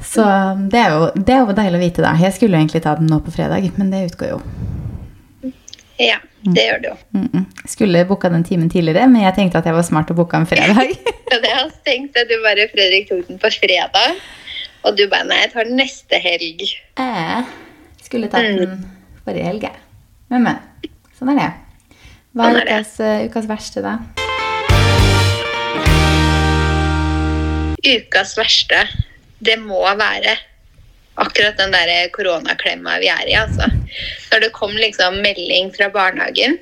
Så 0.03 0.25
det 0.71 0.79
er, 0.81 0.95
jo, 0.95 1.11
det 1.15 1.35
er 1.35 1.43
jo 1.43 1.55
deilig 1.55 1.77
å 1.77 1.83
vite, 1.83 2.03
da. 2.03 2.15
Jeg 2.19 2.35
skulle 2.35 2.57
egentlig 2.59 2.81
ta 2.83 2.95
den 2.97 3.07
nå 3.11 3.21
på 3.23 3.33
fredag, 3.35 3.69
men 3.77 3.93
det 3.93 4.07
utgår 4.09 4.33
jo. 4.33 4.39
Ja, 5.95 6.17
det 6.43 6.63
gjør 6.65 6.79
det 6.81 6.89
jo. 6.89 6.95
Mm 7.15 7.29
-mm. 7.33 7.67
Skulle 7.67 8.05
booka 8.05 8.29
den 8.29 8.43
timen 8.43 8.69
tidligere, 8.69 9.07
men 9.07 9.21
jeg 9.21 9.35
tenkte 9.35 9.57
at 9.57 9.65
jeg 9.65 9.73
var 9.73 9.81
smart 9.81 10.11
å 10.11 10.13
booka 10.13 10.37
en 10.37 10.45
fredag. 10.45 10.91
ja, 11.31 11.39
det 11.39 11.51
har 11.51 11.63
jeg 11.63 11.71
tenkte 11.85 12.25
du 12.27 12.35
bare 12.43 12.67
Fredrik 12.73 13.07
tok 13.09 13.27
den 13.27 13.39
på 13.39 13.49
fredag, 13.49 14.19
og 14.83 14.97
du 14.97 15.07
bare 15.07 15.23
nei, 15.23 15.37
jeg 15.41 15.51
tar 15.53 15.63
den 15.63 15.75
neste 15.75 16.15
helg. 16.19 16.61
Jeg 16.97 17.45
skulle 18.03 18.27
tatt 18.27 18.43
mm. 18.43 18.57
den 18.57 18.85
forrige 19.23 19.45
helg, 19.45 19.63
jeg. 19.63 19.79
Men, 20.29 20.43
men. 20.43 20.55
Sånn 21.17 21.29
er 21.29 21.39
det. 21.39 21.51
Hva 22.35 22.49
er, 22.49 22.53
sånn 22.53 22.67
ukas, 22.67 22.99
uh, 22.99 23.25
ukas 23.25 23.47
verste, 23.47 23.81
da? 23.81 23.99
Ukas 27.85 28.37
verste, 28.37 28.87
det 29.39 29.59
må 29.61 29.79
være 29.95 30.35
akkurat 31.21 31.57
den 31.59 31.73
der 31.75 31.91
koronaklemma 32.15 32.99
vi 33.03 33.09
er 33.11 33.25
i, 33.27 33.35
altså. 33.39 33.69
Når 34.31 34.45
det 34.45 34.53
kom 34.55 34.75
liksom 34.75 35.21
melding 35.25 35.73
fra 35.75 35.91
barnehagen 35.93 36.59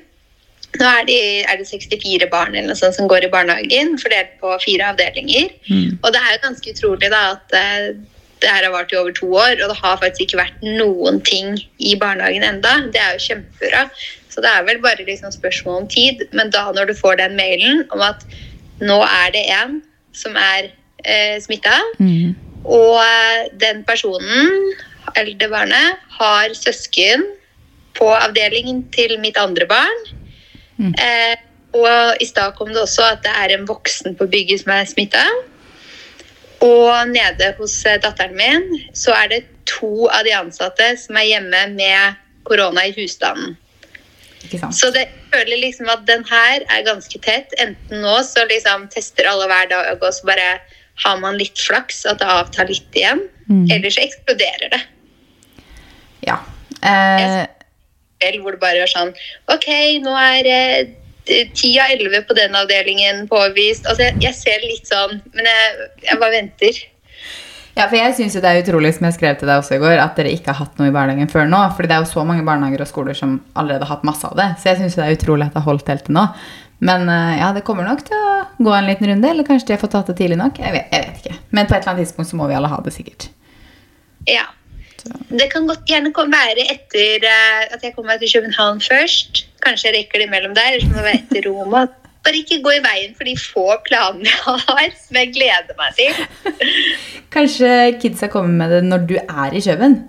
Nå 0.74 0.86
er, 0.88 1.04
de, 1.06 1.16
er 1.46 1.60
det 1.60 1.68
64 1.68 2.26
barn 2.32 2.56
eller 2.56 2.72
noe 2.72 2.78
sånt 2.78 2.96
som 2.96 3.06
går 3.06 3.28
i 3.28 3.30
barnehagen, 3.30 3.92
fordelt 4.02 4.32
på 4.40 4.56
fire 4.58 4.88
avdelinger. 4.90 5.52
Mm. 5.68 6.00
Og 6.00 6.08
det 6.10 6.18
er 6.18 6.32
jo 6.32 6.40
ganske 6.48 6.72
utrolig 6.72 7.10
da 7.12 7.20
at 7.36 7.54
uh, 7.54 7.92
det 8.42 8.50
her 8.50 8.66
har 8.66 8.72
vart 8.74 8.90
i 8.90 8.98
over 8.98 9.14
to 9.14 9.28
år, 9.38 9.54
og 9.62 9.70
det 9.70 9.76
har 9.78 10.00
faktisk 10.02 10.24
ikke 10.24 10.40
vært 10.40 10.64
noen 10.66 11.20
ting 11.24 11.54
i 11.78 11.94
barnehagen 12.00 12.42
enda. 12.48 12.74
Det 12.90 13.00
er 13.00 13.14
jo 13.14 13.22
kjempebra. 13.28 13.84
Så 14.34 14.42
det 14.42 14.50
er 14.50 14.66
vel 14.66 14.82
bare 14.82 15.06
liksom 15.06 15.30
spørsmål 15.32 15.84
om 15.84 15.88
tid. 15.88 16.26
Men 16.34 16.50
da 16.50 16.66
når 16.74 16.90
du 16.90 16.94
får 16.98 17.22
den 17.22 17.38
mailen 17.38 17.84
om 17.94 18.02
at 18.02 18.26
nå 18.82 18.98
er 19.06 19.30
det 19.36 19.44
en 19.54 19.78
som 20.14 20.34
er 20.34 20.72
eh, 21.06 21.38
smitta, 21.42 21.78
mm. 22.02 22.34
Og 22.64 23.00
eh, 23.00 23.48
den 23.60 23.84
personen, 23.84 24.74
eller 25.14 25.34
det 25.40 25.50
barnet, 25.52 26.04
har 26.18 26.54
søsken 26.56 27.26
på 27.94 28.10
avdelingen 28.10 28.84
til 28.94 29.18
mitt 29.22 29.38
andre 29.38 29.66
barn. 29.70 30.06
Mm. 30.76 30.94
Eh, 30.98 31.36
og 31.74 32.22
i 32.22 32.26
stad 32.26 32.54
kom 32.58 32.70
det 32.72 32.82
også 32.82 33.04
at 33.14 33.24
det 33.24 33.34
er 33.34 33.54
en 33.54 33.66
voksen 33.68 34.14
på 34.18 34.28
bygget 34.30 34.62
som 34.62 34.74
er 34.76 34.86
smitta. 34.88 35.24
Og 36.64 37.10
nede 37.10 37.52
hos 37.58 37.80
eh, 37.86 38.00
datteren 38.02 38.36
min 38.38 38.64
så 38.96 39.14
er 39.18 39.30
det 39.32 39.42
to 39.68 40.08
av 40.08 40.24
de 40.26 40.34
ansatte 40.36 40.94
som 41.00 41.18
er 41.20 41.34
hjemme 41.34 41.66
med 41.74 42.22
korona 42.48 42.86
i 42.88 42.94
husstanden. 42.96 43.56
Så 44.76 44.90
det 44.92 45.06
føler 45.32 45.56
liksom 45.56 45.88
at 45.88 46.02
den 46.06 46.24
her 46.28 46.64
er 46.68 46.84
ganske 46.84 47.18
tett. 47.24 47.54
Enten 47.58 48.02
nå 48.04 48.18
så 48.28 48.44
liksom 48.48 48.88
tester 48.92 49.28
alle 49.28 49.48
hver 49.48 49.70
dag, 49.70 49.96
og 49.96 50.12
så 50.12 50.28
bare 50.28 50.48
har 51.02 51.20
man 51.22 51.38
litt 51.38 51.58
flaks, 51.58 52.04
at 52.06 52.20
det 52.22 52.28
avtar 52.30 52.70
litt 52.70 52.94
igjen. 52.96 53.24
Mm. 53.48 53.66
så 53.90 54.00
eksploderer 54.04 54.70
det. 54.72 54.82
Ja. 56.28 56.40
Eh... 56.80 57.42
Hvor 58.40 58.54
det 58.54 58.60
bare 58.62 58.80
er 58.80 58.88
sånn 58.88 59.10
OK, 59.52 59.66
nå 60.00 60.12
er 60.16 60.46
eh, 60.48 61.48
ti 61.52 61.74
av 61.76 61.90
elleve 61.92 62.22
på 62.24 62.36
den 62.38 62.56
avdelingen 62.56 63.26
påvist. 63.28 63.84
Altså, 63.84 64.06
jeg, 64.06 64.16
jeg 64.24 64.38
ser 64.38 64.64
litt 64.64 64.88
sånn, 64.88 65.18
men 65.36 65.50
jeg, 65.50 65.90
jeg 66.06 66.20
bare 66.22 66.36
venter. 66.38 66.80
Ja, 67.74 67.88
for 67.88 67.98
jeg 67.98 68.14
syns 68.14 68.36
det 68.38 68.46
er 68.46 68.60
utrolig 68.62 68.92
som 68.94 69.08
jeg 69.08 69.16
skrev 69.16 69.38
til 69.38 69.50
deg 69.50 69.58
også 69.58 69.74
i 69.74 69.80
går, 69.82 69.98
at 69.98 70.14
dere 70.14 70.30
ikke 70.30 70.52
har 70.52 70.60
hatt 70.62 70.76
noe 70.78 70.92
i 70.92 70.94
barnehagen 70.94 71.30
før 71.30 71.48
nå. 71.50 71.58
fordi 71.74 71.90
det 71.90 71.96
er 71.96 72.04
jo 72.04 72.12
så 72.12 72.22
mange 72.26 72.44
barnehager 72.46 72.84
og 72.84 72.90
skoler 72.90 73.18
som 73.18 73.40
allerede 73.58 73.88
har 73.88 73.96
hatt 73.96 74.06
masse 74.06 74.28
av 74.28 74.36
det. 74.38 74.46
Så 74.62 74.70
jeg 74.70 74.78
syns 74.80 74.98
det 75.00 75.04
er 75.04 75.16
utrolig 75.16 75.48
at 75.48 75.56
det 75.56 75.62
har 75.62 75.72
holdt 75.72 75.90
helt 75.90 76.06
til 76.06 76.14
nå. 76.14 76.28
Men 76.84 77.08
eh, 77.08 77.38
ja, 77.40 77.52
det 77.56 77.64
kommer 77.64 77.86
nok 77.88 78.04
til 78.04 78.18
å 78.18 78.34
gå 78.60 78.74
en 78.76 78.88
liten 78.88 79.08
runde. 79.08 79.30
Eller 79.30 79.46
kanskje 79.46 79.70
de 79.70 79.76
har 79.76 79.82
fått 79.82 79.94
tatt 79.96 80.10
det 80.12 80.18
tidlig 80.20 80.38
nok. 80.40 80.60
Jeg 80.60 80.76
vet, 80.76 80.92
jeg 80.92 81.06
vet, 81.06 81.22
ikke. 81.22 81.38
Men 81.56 81.70
på 81.70 81.76
et 81.76 81.80
eller 81.80 81.94
annet 81.94 82.06
tidspunkt 82.06 82.30
så 82.30 82.40
må 82.40 82.50
vi 82.50 82.58
alle 82.58 82.70
ha 82.72 82.80
det, 82.84 82.92
sikkert. 82.94 83.28
Ja. 84.28 84.46
Så. 85.00 85.10
Det 85.28 85.50
kan 85.52 85.66
godt 85.68 85.88
gjerne 85.88 86.12
være 86.12 86.64
etter 86.72 87.26
uh, 87.28 87.74
at 87.74 87.82
jeg 87.84 87.92
kommer 87.92 88.14
meg 88.14 88.22
til 88.22 88.32
København 88.36 88.80
først. 88.84 89.44
Kanskje 89.64 89.90
jeg 89.90 89.98
rekker 89.98 90.22
det 90.22 90.28
imellom 90.30 90.56
der, 90.56 90.76
eller 90.76 90.86
så 90.86 90.92
må 90.92 91.00
det 91.00 91.08
være 91.08 91.22
etter 91.22 91.48
Roma. 91.48 91.84
Bare 92.24 92.40
ikke 92.40 92.62
gå 92.64 92.72
i 92.72 92.80
veien 92.84 93.12
for 93.16 93.28
de 93.28 93.34
få 93.36 93.66
planene 93.84 94.30
jeg 94.30 94.40
har, 94.44 94.86
som 94.96 95.18
jeg 95.20 95.32
gleder 95.36 95.76
meg 95.76 95.98
til. 95.98 96.54
Kanskje 97.34 97.70
kidsa 98.00 98.30
kommer 98.32 98.56
med 98.62 98.72
det 98.72 98.84
når 98.88 99.08
du 99.08 99.16
er 99.20 99.56
i 99.56 99.60
København? 99.60 100.02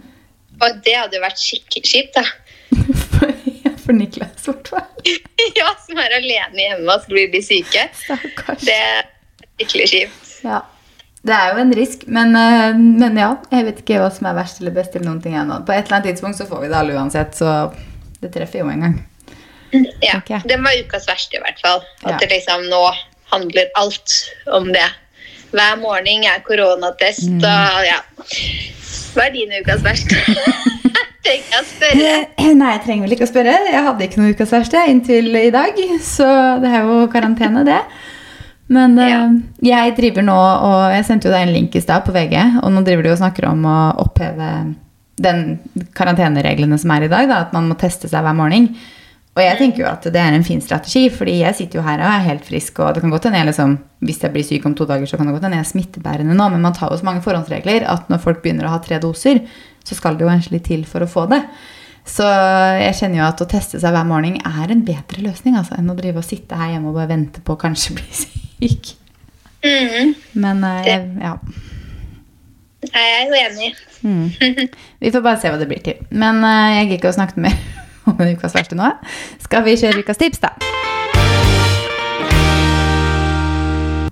Og 0.64 0.78
det 0.86 0.96
hadde 0.96 1.18
jo 1.18 1.24
vært 1.26 1.42
skikkelig 1.42 1.90
kjipt, 1.90 2.16
da. 2.16 2.24
For 3.86 3.98
Niklas, 3.98 4.46
i 4.46 4.52
hvert 4.52 4.72
fall. 4.74 4.86
ja, 5.60 5.74
som 5.86 6.00
er 6.02 6.16
alene 6.20 6.62
hjemme 6.62 6.88
og 6.90 7.04
skulle 7.06 7.28
bli 7.34 7.42
syke. 7.46 7.88
Stakkars. 8.04 8.64
Det 8.66 8.76
er 8.76 9.04
skikkelig 9.56 9.92
kjipt. 9.92 10.32
Ja. 10.46 10.62
Det 11.26 11.34
er 11.34 11.56
jo 11.56 11.62
en 11.64 11.74
risk, 11.74 12.04
men, 12.06 12.36
eh, 12.38 12.78
men, 12.78 13.18
ja. 13.18 13.32
Jeg 13.50 13.66
vet 13.66 13.82
ikke 13.82 13.98
hva 14.02 14.12
som 14.14 14.28
er 14.30 14.38
verst 14.38 14.62
eller 14.62 14.76
best. 14.76 14.96
eller 14.96 15.10
noen 15.10 15.22
ting 15.24 15.38
ennå. 15.38 15.64
På 15.66 15.74
et 15.74 15.86
eller 15.86 16.00
annet 16.00 16.12
tidspunkt 16.14 16.38
så 16.38 16.46
får 16.50 16.62
vi 16.62 16.70
det 16.70 16.78
alle 16.78 16.98
uansett, 16.98 17.34
så 17.38 17.56
det 18.22 18.34
treffer 18.36 18.62
jo 18.62 18.70
en 18.70 18.86
gang. 18.86 19.00
Ja. 20.06 20.20
Okay. 20.20 20.40
Det 20.46 20.60
var 20.62 20.78
ukas 20.86 21.08
verste, 21.10 21.40
i 21.40 21.44
hvert 21.44 21.60
fall. 21.64 21.82
At 22.04 22.16
ja. 22.16 22.20
det 22.22 22.30
liksom 22.32 22.70
nå 22.70 22.84
handler 23.34 23.74
alt 23.82 24.14
om 24.54 24.70
det. 24.74 24.88
Hver 25.56 25.80
morgen 25.82 26.28
er 26.28 26.44
koronatest 26.46 27.30
mm. 27.30 27.42
og 27.42 27.86
ja. 27.88 28.00
Hva 29.16 29.28
er 29.30 29.36
din 29.36 29.54
ukas 29.62 29.84
verste? 29.86 30.20
Trenger 31.26 31.56
jeg 31.56 31.66
spørre? 31.72 32.10
Eh, 32.38 32.52
nei, 32.54 32.74
jeg 32.76 32.82
trenger 32.84 33.08
vel 33.08 33.16
ikke 33.16 33.26
å 33.26 33.32
spørre. 33.32 33.54
Jeg 33.72 33.86
hadde 33.88 34.06
ikke 34.06 34.22
noe 34.22 34.34
ukas 34.36 34.52
verste 34.54 34.84
inntil 34.92 35.32
i 35.40 35.50
dag, 35.54 35.80
så 36.06 36.28
det 36.62 36.70
er 36.70 36.86
jo 36.86 37.00
karantene, 37.14 37.64
det. 37.66 37.80
Men 38.76 38.94
ja. 38.98 39.24
uh, 39.26 39.34
jeg 39.62 39.94
driver 39.94 40.24
nå 40.26 40.34
og 40.36 40.94
Jeg 40.96 41.06
sendte 41.06 41.28
jo 41.28 41.34
deg 41.36 41.44
en 41.46 41.52
link 41.54 41.76
i 41.78 41.84
stad 41.84 42.06
på 42.06 42.14
VG, 42.16 42.36
og 42.64 42.74
nå 42.74 42.82
driver 42.86 43.06
du 43.06 43.12
og 43.14 43.20
snakker 43.22 43.46
om 43.52 43.66
å 43.70 43.78
oppheve 44.02 44.52
den 45.22 45.42
karantenereglene 45.96 46.78
som 46.82 46.94
er 46.94 47.06
i 47.06 47.12
dag, 47.12 47.30
da, 47.30 47.42
at 47.46 47.54
man 47.56 47.70
må 47.70 47.78
teste 47.80 48.10
seg 48.12 48.26
hver 48.26 48.38
morgen. 48.38 48.72
Og 49.36 49.42
jeg 49.44 49.58
tenker 49.60 49.82
jo 49.84 49.88
at 49.90 50.06
det 50.08 50.20
er 50.22 50.36
en 50.36 50.46
fin 50.48 50.62
strategi, 50.64 51.08
fordi 51.12 51.40
jeg 51.42 51.58
sitter 51.58 51.82
jo 51.82 51.86
her 51.86 52.00
og 52.00 52.08
er 52.08 52.28
helt 52.30 52.46
frisk. 52.48 52.78
Og 52.80 52.96
det 52.96 53.04
kan 53.04 53.12
godt 53.12 53.28
hende 53.28 53.42
jeg 53.42 53.50
liksom, 53.50 53.78
hvis 54.08 54.22
jeg 54.24 54.32
blir 54.32 54.46
syk 54.48 54.68
om 54.68 54.76
to 54.78 54.88
dager, 54.88 55.10
så 55.10 55.20
kan 55.20 55.28
det 55.28 55.36
godt 55.36 55.48
hende 55.48 55.60
jeg 55.60 55.66
er 55.66 55.72
smittebærende 55.74 56.38
nå. 56.38 56.48
Men 56.54 56.64
man 56.64 56.76
tar 56.76 56.94
jo 56.94 57.00
så 57.02 57.08
mange 57.08 57.24
forhåndsregler 57.26 57.88
at 57.92 58.08
når 58.12 58.22
folk 58.24 58.40
begynner 58.44 58.70
å 58.70 58.76
ha 58.76 58.80
tre 58.84 59.02
doser, 59.04 59.42
så 59.86 59.98
skal 59.98 60.18
det 60.18 60.26
jo 60.26 60.32
egentlig 60.32 60.64
til 60.66 60.86
for 60.90 61.06
å 61.06 61.10
få 61.10 61.28
det. 61.32 61.42
Så 62.06 62.26
jeg 62.26 62.98
kjenner 63.00 63.24
jo 63.24 63.28
at 63.28 63.42
å 63.42 63.48
teste 63.50 63.80
seg 63.82 63.94
hver 63.96 64.06
morgen 64.06 64.38
er 64.46 64.72
en 64.72 64.84
bedre 64.86 65.24
løsning 65.26 65.58
altså, 65.58 65.78
enn 65.80 65.90
å 65.90 65.98
drive 65.98 66.22
og 66.22 66.28
sitte 66.28 66.58
her 66.60 66.76
hjemme 66.76 66.92
og 66.92 67.00
bare 67.00 67.10
vente 67.16 67.42
på 67.42 67.56
å 67.56 67.62
kanskje 67.62 67.98
bli 67.98 68.06
syk. 68.22 68.94
Mm. 69.66 70.14
Men 70.38 70.62
uh, 70.62 70.84
jeg, 70.86 71.08
ja. 71.22 71.34
Jeg 72.86 73.16
er 73.16 73.26
jo 73.26 73.40
enig. 73.42 73.72
Mm. 74.06 74.28
Vi 75.02 75.14
får 75.16 75.26
bare 75.26 75.42
se 75.42 75.50
hva 75.50 75.58
det 75.62 75.70
blir 75.72 75.82
til. 75.86 76.06
Men 76.14 76.44
uh, 76.46 76.78
jeg 76.78 76.94
gikk 76.94 77.10
og 77.10 77.18
snakket 77.18 77.42
med 77.48 77.66
om 78.12 78.22
ukas 78.22 78.54
verste 78.54 78.78
nå. 78.78 78.94
Skal 79.42 79.66
vi 79.66 79.78
kjøre 79.82 80.06
ukas 80.06 80.22
tips, 80.22 80.46
da? 80.46 80.54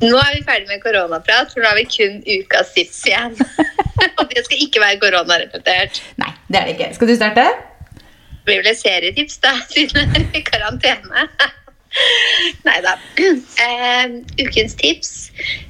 Nå 0.03 0.19
er 0.19 0.33
vi 0.35 0.43
ferdig 0.45 0.67
med 0.69 0.81
koronaprat, 0.83 1.51
for 1.53 1.63
nå 1.63 1.69
har 1.69 1.79
vi 1.79 1.85
kun 1.89 2.19
ukas 2.27 2.73
tips 2.75 3.01
igjen. 3.07 3.35
Og 4.19 4.25
det 4.31 4.43
skal 4.45 4.63
ikke 4.65 4.81
være 4.83 4.99
koronarepetert. 5.01 6.01
Nei, 6.21 6.31
det 6.49 6.59
er 6.59 6.67
det 6.67 6.75
ikke. 6.77 6.89
Skal 6.97 7.11
du 7.11 7.15
starte? 7.17 7.45
Det 7.93 8.49
blir 8.49 8.59
vel 8.59 8.71
et 8.73 8.79
serietips, 8.79 9.37
da, 9.43 9.53
siden 9.71 10.11
vi 10.11 10.23
er 10.23 10.39
i 10.39 10.43
karantene. 10.47 11.27
Nei 12.67 12.79
da. 12.83 12.95
Uh, 13.21 14.15
ukens 14.41 14.75
tips, 14.79 15.13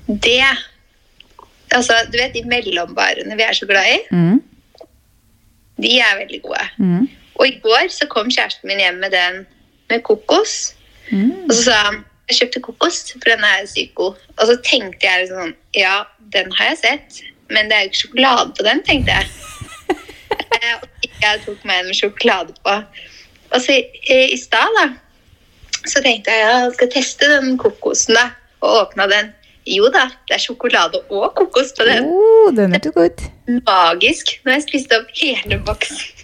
det 0.07 0.43
Altså, 1.73 1.95
du 2.13 2.19
vet 2.19 2.35
de 2.35 2.43
mellombarene 2.45 3.33
vi 3.33 3.41
er 3.41 3.55
så 3.57 3.65
glad 3.65 3.87
i? 3.89 3.99
Mm. 4.13 4.41
De 5.81 5.93
er 5.97 6.19
veldig 6.19 6.41
gode. 6.43 6.65
Mm. 6.77 7.07
Og 7.35 7.47
i 7.47 7.55
går 7.63 7.89
så 7.89 8.05
kom 8.11 8.29
kjæresten 8.29 8.69
min 8.69 8.81
hjem 8.83 8.99
med 9.01 9.09
den 9.15 9.39
med 9.89 10.03
kokos. 10.05 10.75
Mm. 11.09 11.47
Og 11.47 11.53
så 11.53 11.63
sa 11.63 11.79
han 11.87 12.03
jeg 12.33 12.41
kjøpte 12.41 12.63
kokos, 12.65 13.03
for 13.13 13.29
den 13.29 13.45
er 13.47 13.67
sykt 13.69 13.93
god. 13.99 14.19
Og 14.39 14.49
så 14.49 14.57
tenkte 14.65 15.07
jeg 15.07 15.29
sånn 15.31 15.53
Ja, 15.77 16.03
den 16.33 16.51
har 16.57 16.73
jeg 16.73 16.81
sett, 16.81 17.21
men 17.53 17.69
det 17.69 17.77
er 17.77 17.85
jo 17.85 17.91
ikke 17.91 18.01
sjokolade 18.01 18.57
på 18.57 18.67
den, 18.69 18.83
tenkte 18.89 19.19
jeg. 19.19 19.31
Eh, 20.53 20.81
jeg 21.21 21.39
tok 21.43 21.63
meg 21.67 21.81
en 21.81 21.95
sjokolade 21.97 22.53
på. 22.65 22.73
Og 23.53 23.61
så 23.61 23.75
i, 23.75 24.17
i 24.33 24.37
stad, 24.37 24.69
da, 24.79 24.85
så 25.85 26.01
tenkte 26.01 26.33
jeg 26.33 26.41
ja, 26.41 26.51
jeg 26.63 26.73
skal 26.77 26.91
teste 26.93 27.29
den 27.29 27.57
kokosen, 27.61 28.17
da. 28.17 28.29
Og 28.63 28.77
åpna 28.79 29.07
den. 29.11 29.31
Jo 29.69 29.87
da, 29.93 30.07
det 30.27 30.37
er 30.37 30.43
sjokolade 30.43 30.99
og 31.09 31.33
kokos 31.37 31.71
på 31.77 31.85
den. 31.87 32.07
Oh, 32.09 32.49
den 32.55 32.75
er 32.75 32.81
så 32.83 32.91
god. 32.95 33.23
Magisk. 33.47 34.35
Nå 34.43 34.51
har 34.51 34.59
jeg 34.59 34.67
spist 34.67 34.95
opp 34.95 35.11
hele 35.19 35.59
boksen. 35.67 36.23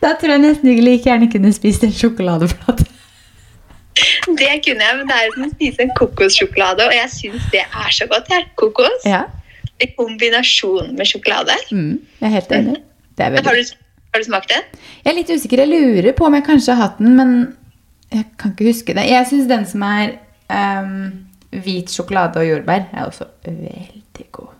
Da 0.00 0.14
tror 0.20 0.34
jeg 0.34 0.42
nesten 0.42 0.72
ikke 0.72 0.84
like 0.84 1.08
gjerne 1.08 1.28
kunne 1.32 1.52
spist 1.56 1.84
en 1.84 1.94
sjokoladeplate. 1.94 2.89
Det 4.26 4.50
kunne 4.64 4.86
jeg, 4.86 4.96
men 4.98 5.06
det 5.10 5.16
er 5.16 5.34
som 5.34 5.46
å 5.46 5.50
spise 5.52 5.84
en 5.84 5.92
kokossjokolade, 5.98 6.88
og 6.88 6.96
jeg 6.96 7.12
syns 7.14 7.46
det 7.54 7.62
er 7.66 7.94
så 7.96 8.08
godt. 8.10 8.30
Jeg. 8.32 8.48
Kokos 8.60 9.06
ja. 9.08 9.22
i 9.80 9.88
kombinasjon 9.96 10.92
med 10.98 11.08
sjokolade. 11.08 11.56
Mm, 11.70 11.96
jeg 12.20 12.28
er 12.28 12.36
helt 12.36 12.58
enig. 12.58 12.76
Er 13.20 13.36
har, 13.36 13.56
du, 13.56 13.72
har, 14.14 14.22
du, 14.22 14.24
smakt 14.24 14.52
den? 14.52 14.68
Jeg 15.04 15.12
er 15.12 15.18
litt 15.18 15.32
usikker. 15.32 15.64
Jeg 15.64 15.72
lurer 15.72 16.14
på 16.16 16.28
om 16.28 16.36
jeg 16.38 16.46
kanskje 16.46 16.76
har 16.76 16.88
hatt 16.88 17.02
den, 17.02 17.16
men 17.18 17.34
jeg 18.10 18.28
kan 18.40 18.54
ikke 18.54 18.70
huske 18.70 18.96
det. 18.96 19.08
Jeg 19.10 19.28
syns 19.28 19.50
den 19.50 19.66
som 19.68 19.84
er 19.86 20.16
um 20.50 21.26
hvit 21.50 21.90
sjokolade 21.90 22.40
og 22.40 22.46
jordbær 22.46 22.86
er 22.92 23.04
også 23.04 23.26
veldig 23.44 24.26
god. 24.32 24.56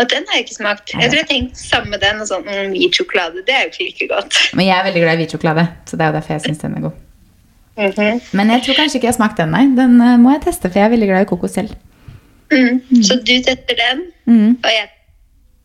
Og 0.00 0.08
den 0.10 0.24
har 0.28 0.38
jeg 0.38 0.46
ikke 0.46 0.54
smakt. 0.54 0.94
Jeg 0.94 1.10
tror 1.10 1.20
jeg 1.20 1.28
tenkte 1.28 1.60
samme 1.60 2.00
den. 2.00 2.22
og 2.22 2.26
sånn, 2.30 2.46
mm, 2.46 2.72
Hvit 2.72 2.96
sjokolade 2.96 3.44
det 3.46 3.54
er 3.54 3.66
jo 3.66 3.72
ikke 3.72 3.84
like 3.84 4.08
godt. 4.14 4.38
Men 4.56 4.66
jeg 4.66 4.78
er 4.78 4.86
veldig 4.88 5.02
glad 5.04 5.12
i 5.12 5.22
hvit 5.22 5.34
sjokolade, 5.36 5.66
så 5.86 5.96
det 5.96 6.06
er 6.06 6.12
jo 6.12 6.16
derfor 6.16 6.36
jeg 6.36 6.44
syns 6.46 6.62
den 6.62 6.76
er 6.78 6.86
god. 6.88 6.98
Mm 7.76 7.84
-hmm. 7.84 8.20
Men 8.36 8.50
jeg 8.50 8.62
tror 8.62 8.74
kanskje 8.74 8.96
ikke 8.96 9.06
jeg 9.06 9.12
har 9.14 9.20
smakt 9.20 9.36
den, 9.36 9.48
nei. 9.48 9.64
Den 9.76 10.00
uh, 10.00 10.18
må 10.20 10.30
jeg 10.30 10.40
teste, 10.44 10.70
for 10.70 10.78
jeg 10.78 10.86
er 10.86 10.90
veldig 10.90 11.08
glad 11.08 11.20
i 11.20 11.24
kokos 11.24 11.50
selv. 11.50 11.70
Mm. 12.50 12.82
Mm. 12.90 13.02
Så 13.02 13.14
du 13.14 13.32
tester 13.46 13.74
den, 13.84 14.02
mm. 14.24 14.58
og 14.64 14.70
jeg 14.70 14.88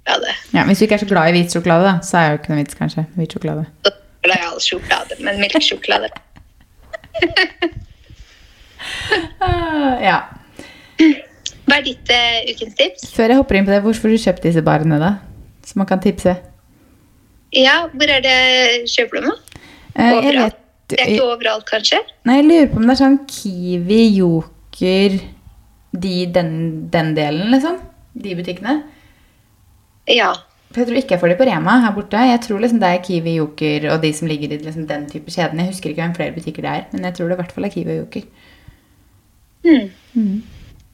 ja, 0.07 0.13
det. 0.13 0.35
Ja, 0.53 0.65
Hvis 0.65 0.77
du 0.77 0.83
ikke 0.83 0.95
er 0.95 0.99
så 0.99 1.05
glad 1.05 1.29
i 1.29 1.31
hvit 1.31 1.51
sjokolade, 1.51 1.83
da, 1.83 1.99
så 2.03 2.17
er 2.17 2.23
det 2.23 2.31
jo 2.31 2.37
ikke 2.41 2.49
noe 2.49 2.57
vits, 2.57 2.75
kanskje. 2.75 3.05
Hvit 3.15 3.31
sjokolade. 3.31 3.65
Så 3.85 3.91
glad 4.23 4.35
i 4.35 4.45
all 4.53 4.61
sjokolade, 4.61 5.13
men 5.19 5.39
melkesjokolade. 5.39 6.09
ja. 10.09 10.19
Hva 11.65 11.79
er 11.79 11.85
ditt 11.85 12.11
uh, 12.13 12.51
ukens 12.51 12.75
tips? 12.77 13.07
Før 13.15 13.33
jeg 13.33 13.39
hopper 13.39 13.59
inn 13.59 13.65
på 13.65 13.73
det, 13.73 13.81
Hvorfor 13.85 14.13
du 14.13 14.17
kjøpt 14.21 14.45
disse 14.45 14.61
barene, 14.65 14.99
da? 15.01 15.15
Så 15.65 15.79
man 15.79 15.89
kan 15.89 16.01
tipse. 16.03 16.35
Ja, 17.55 17.87
hvor 17.93 18.11
er 18.11 18.21
det 18.21 18.37
kjøper 18.91 19.17
du 19.17 19.29
dem? 19.29 19.33
jeg 19.95 20.19
overalt? 20.19 20.61
Det 20.89 20.99
er 21.01 21.13
ikke 21.15 21.29
overalt, 21.29 21.65
kanskje? 21.69 21.99
Nei, 22.27 22.39
jeg 22.39 22.47
lurer 22.49 22.67
på 22.71 22.81
om 22.81 22.85
det 22.85 22.93
er 22.93 22.99
sånn 23.01 23.21
Kiwi, 23.29 24.01
Joker 24.19 25.15
de, 25.95 26.15
den, 26.35 26.51
den 26.93 27.13
delen, 27.17 27.49
liksom. 27.53 27.79
De 28.13 28.35
butikkene. 28.37 28.75
Ja. 30.11 30.33
For 30.69 30.83
Jeg 30.83 30.89
tror 30.89 30.99
ikke 30.99 31.15
jeg 31.15 31.21
får 31.21 31.31
de 31.31 31.37
på 31.39 31.47
Rema 31.47 31.77
her 31.85 31.93
borte. 31.95 32.21
Jeg 32.29 32.41
tror 32.43 32.59
liksom 32.61 32.81
det 32.81 32.89
er 32.91 33.03
Kiwi, 33.05 33.37
Joker 33.39 33.87
og 33.93 34.01
de 34.03 34.11
som 34.13 34.27
ligger 34.29 34.51
i 34.51 34.59
liksom 34.61 34.87
den 34.89 35.07
type 35.09 35.31
kjeden. 35.31 35.61
Jeg 35.61 35.71
husker 35.71 35.91
ikke 35.91 36.03
hvem 36.03 36.17
flere 36.17 36.35
butikker 36.35 36.65
det 36.65 36.73
er, 36.73 36.83
men 36.91 37.07
jeg 37.07 37.17
tror 37.17 37.31
det 37.31 37.37
i 37.37 37.41
hvert 37.41 37.55
fall 37.55 37.67
er 37.67 37.73
Kiwi 37.73 37.95
og 37.95 38.01
Joker. 38.03 38.27
Mm. 39.65 39.87
Mm. 40.13 40.43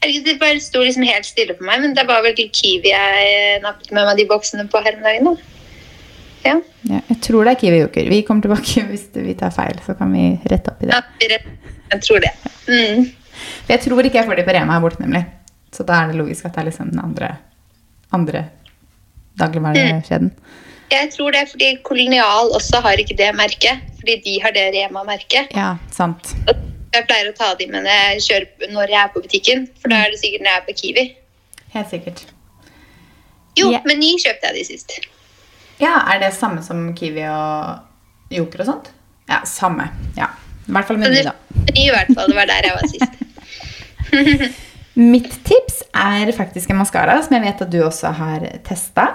Det 0.01 0.37
bare 0.41 0.61
sto 0.63 0.81
liksom 0.81 1.03
helt 1.05 1.27
stille 1.27 1.53
for 1.57 1.67
meg, 1.67 1.81
men 1.83 1.95
det 1.97 2.07
var 2.09 2.23
vel 2.25 2.37
Kiwi 2.37 2.93
jeg 2.93 3.59
nappet 3.65 3.91
med 3.91 4.07
meg 4.07 4.21
de 4.21 4.29
boksene 4.29 4.69
på 4.71 4.81
her 4.85 4.97
om 4.97 5.03
dagen. 5.09 5.41
Ja. 6.43 6.55
ja. 6.89 7.01
jeg 7.07 7.17
tror 7.25 7.45
det 7.45 7.55
er 7.55 7.59
Kiwi 7.61 7.81
Joker. 7.83 8.09
Vi 8.13 8.21
kommer 8.27 8.45
tilbake 8.45 8.85
hvis 8.91 9.07
vi 9.15 9.35
tar 9.39 9.53
feil, 9.55 9.81
så 9.85 9.95
kan 9.99 10.13
vi 10.15 10.25
rette 10.51 10.73
opp 10.73 10.81
i 10.83 10.89
det. 10.89 10.97
Ja, 10.97 11.41
jeg 11.91 12.05
tror 12.07 12.23
det. 12.23 12.33
Mm. 12.67 13.11
Jeg 13.69 13.83
tror 13.83 14.05
ikke 14.05 14.21
jeg 14.21 14.29
får 14.29 14.41
de 14.41 14.47
på 14.47 14.55
Rema 14.55 14.77
her 14.77 14.83
borte, 14.83 15.01
nemlig. 15.03 15.23
Så 15.71 15.85
da 15.87 16.01
er 16.01 16.11
det 16.11 16.19
logisk 16.19 16.45
at 16.47 16.55
det 16.55 16.63
er 16.63 16.69
liksom 16.69 16.91
den 16.91 16.99
andre, 17.03 17.35
andre 18.11 18.45
dagligvarekjeden. 19.39 20.33
Mm. 20.33 20.67
Jeg 20.91 21.07
tror 21.13 21.31
det 21.31 21.45
fordi 21.47 21.69
Kolonial 21.87 22.51
også 22.57 22.81
har 22.83 22.99
ikke 22.99 23.15
det 23.17 23.29
merket. 23.35 23.79
Fordi 24.01 24.17
de 24.25 24.41
har 24.43 24.51
det 24.51 24.65
Rema-merket. 24.75 25.53
Ja, 25.55 25.75
sant. 25.93 26.33
Jeg 26.91 27.05
pleier 27.07 27.29
å 27.29 27.35
ta 27.37 27.53
de 27.55 27.67
med 27.69 27.85
når 27.85 27.93
jeg, 27.93 28.21
kjører, 28.25 28.71
når 28.73 28.91
jeg 28.91 28.99
er 28.99 29.11
på 29.13 29.21
butikken, 29.23 29.67
for 29.79 29.93
da 29.93 30.01
er 30.01 30.11
det 30.11 30.19
sikkert 30.19 30.43
når 30.43 30.51
jeg 30.51 30.61
er 30.61 30.65
på 30.67 30.77
Kiwi. 30.81 31.05
Helt 31.75 31.93
sikkert. 31.93 32.23
Jo, 33.59 33.69
yeah. 33.69 33.85
Meny 33.87 34.15
kjøpte 34.19 34.49
jeg 34.49 34.57
de 34.57 34.65
sist. 34.67 34.97
Ja, 35.81 35.95
Er 36.13 36.19
det 36.21 36.33
samme 36.37 36.61
som 36.63 36.91
Kiwi 36.95 37.23
og 37.25 37.79
Joker 38.31 38.61
og 38.63 38.67
sånt? 38.69 38.91
Ja, 39.29 39.41
samme. 39.49 39.89
Ja. 40.17 40.29
I 40.67 40.75
hvert 40.75 40.87
fall 40.87 40.99
Meny, 41.01 41.23
da. 41.25 41.33
I 41.73 41.87
hvert 41.89 42.11
fall. 42.13 42.29
Det 42.29 42.37
var 42.37 42.49
der 42.49 42.67
jeg 42.67 42.75
var 42.77 42.87
sist. 42.91 43.13
Mitt 45.13 45.31
tips 45.47 45.81
er 45.95 46.29
faktisk 46.35 46.69
en 46.69 46.81
maskara 46.81 47.15
som 47.23 47.33
jeg 47.37 47.45
vet 47.45 47.63
at 47.65 47.71
du 47.73 47.79
også 47.85 48.11
har 48.17 48.45
testa. 48.67 49.07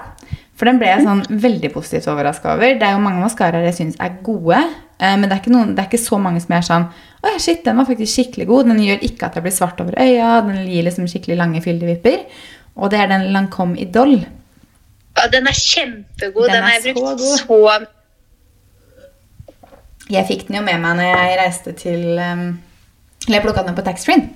For 0.57 0.65
den 0.65 0.79
ble 0.81 0.89
jeg 0.89 1.05
sånn 1.05 1.21
veldig 1.29 1.69
positivt 1.75 2.09
overraska 2.09 2.55
over. 2.55 2.75
Det 2.79 2.85
er 2.87 2.95
jo 2.95 3.03
mange 3.03 3.21
maskaraer 3.21 3.67
jeg 3.69 3.77
syns 3.77 3.99
er 4.01 4.15
gode, 4.25 4.57
eh, 4.97 5.13
men 5.13 5.27
det 5.29 5.37
er, 5.37 5.51
noen, 5.53 5.75
det 5.77 5.83
er, 5.83 5.89
ikke 5.91 6.01
så 6.01 6.17
mange 6.21 6.41
som 6.41 6.55
er 6.57 6.65
sånn 6.65 6.87
Å 7.21 7.29
ja, 7.29 7.37
shit, 7.41 7.61
den 7.65 7.77
var 7.77 7.87
faktisk 7.89 8.11
skikkelig 8.11 8.47
god. 8.49 8.71
Den 8.73 8.81
gjør 8.81 9.05
ikke 9.05 9.29
at 9.29 9.37
jeg 9.37 9.45
blir 9.45 9.53
svart 9.53 9.79
over 9.85 9.95
øya. 10.01 10.41
Den 10.49 10.65
gir 10.65 10.85
liksom 10.85 11.07
skikkelig 11.09 11.37
lange, 11.39 11.61
fyldevipper. 11.65 12.25
Og 12.77 12.91
det 12.93 12.99
er 13.03 13.13
den 13.13 13.29
Lancome 13.33 13.77
Idol. 13.81 14.19
Ja, 15.17 15.27
den 15.33 15.47
er 15.49 15.55
kjempegod. 15.57 16.45
Den, 16.45 16.53
den 16.53 16.63
har 16.67 16.75
jeg 16.77 16.93
brukt 16.97 17.21
så, 17.23 17.37
så 17.41 17.57
Jeg 20.13 20.27
fikk 20.29 20.47
den 20.47 20.59
jo 20.59 20.63
med 20.65 20.77
meg 20.83 20.99
når 20.99 21.07
jeg 21.09 21.39
reiste 21.41 21.73
til 21.77 22.03
um, 22.15 22.43
Eller 23.25 23.39
jeg 23.39 23.45
plukka 23.47 23.63
den 23.67 23.77
på 23.77 23.85
taxfree-en. 23.87 24.27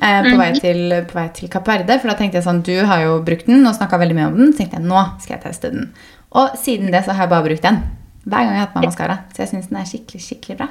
på, 0.00 0.36
vei 0.36 0.50
mhm. 0.52 0.60
til, 0.60 0.80
på 1.08 1.18
vei 1.18 1.28
til 1.36 1.48
Kapp 1.52 1.66
Verde. 1.72 1.96
For 2.02 2.12
da 2.12 2.16
tenkte 2.18 2.38
jeg 2.40 2.46
sånn 2.46 2.62
Du 2.66 2.76
har 2.86 3.06
jo 3.06 3.12
brukt 3.24 3.48
den 3.48 3.64
og 3.64 3.76
snakka 3.78 4.00
veldig 4.02 4.18
mye 4.18 4.28
om 4.28 4.36
den. 4.42 4.52
Så 4.52 4.58
tenkte 4.60 4.78
jeg 4.78 4.90
nå 4.90 5.00
skal 5.24 5.38
jeg 5.38 5.44
teste 5.48 5.72
den. 5.72 5.90
Og 6.36 6.46
siden 6.60 6.92
det 6.94 7.02
så 7.06 7.16
har 7.16 7.26
jeg 7.26 7.34
bare 7.34 7.48
brukt 7.48 7.66
den. 7.66 7.82
Hver 8.28 8.44
gang 8.44 8.54
jeg 8.54 8.60
har 8.60 8.68
hatt 8.68 8.78
meg 8.78 8.90
maskara. 8.90 9.16
Så 9.32 9.44
jeg 9.46 9.52
syns 9.54 9.72
den 9.72 9.80
er 9.80 9.88
skikkelig 9.88 10.22
skikkelig 10.26 10.60
bra. 10.60 10.68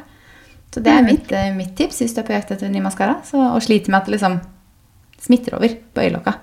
Så 0.69 0.85
det 0.85 0.93
er 0.93 1.01
mhm. 1.01 1.09
mitt, 1.09 1.33
uh, 1.33 1.49
mitt 1.57 1.73
tips 1.79 2.03
hvis 2.03 2.13
du 2.13 2.21
er 2.21 2.29
på 2.29 2.37
jakt 2.37 2.53
etter 2.53 2.69
en 2.69 2.75
ny 2.77 2.85
maskara. 2.85 3.17
Og 3.49 3.61
sliter 3.65 3.89
med 3.89 4.03
at 4.03 4.09
det 4.09 4.19
liksom 4.19 4.39
smitter 5.19 5.57
over 5.57 5.73
på 5.73 6.05
øyelokka. 6.05 6.37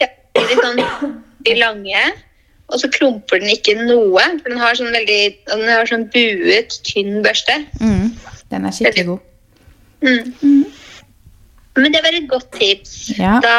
Ja, 0.00 0.08
litt 0.40 0.64
sånn 0.64 1.20
de 1.46 1.56
lange. 1.58 2.04
Og 2.70 2.78
så 2.82 2.90
klumper 2.92 3.40
den 3.42 3.50
ikke 3.50 3.74
noe. 3.80 4.24
For 4.40 4.52
den 4.52 4.60
har 4.62 4.78
sånn 4.78 4.94
veldig 4.94 5.20
Den 5.50 5.66
har 5.68 5.88
sånn 5.90 6.06
buet, 6.14 6.76
tynn 6.86 7.20
børste. 7.24 7.56
Mm, 7.82 8.12
den 8.52 8.66
er 8.66 8.76
skikkelig 8.76 9.06
god. 9.08 9.28
Mm. 10.00 10.34
Mm. 10.40 10.64
Men 11.80 11.94
det 11.94 12.02
var 12.04 12.16
et 12.16 12.28
godt 12.30 12.50
tips. 12.56 12.94
Ja. 13.18 13.38
Da 13.42 13.56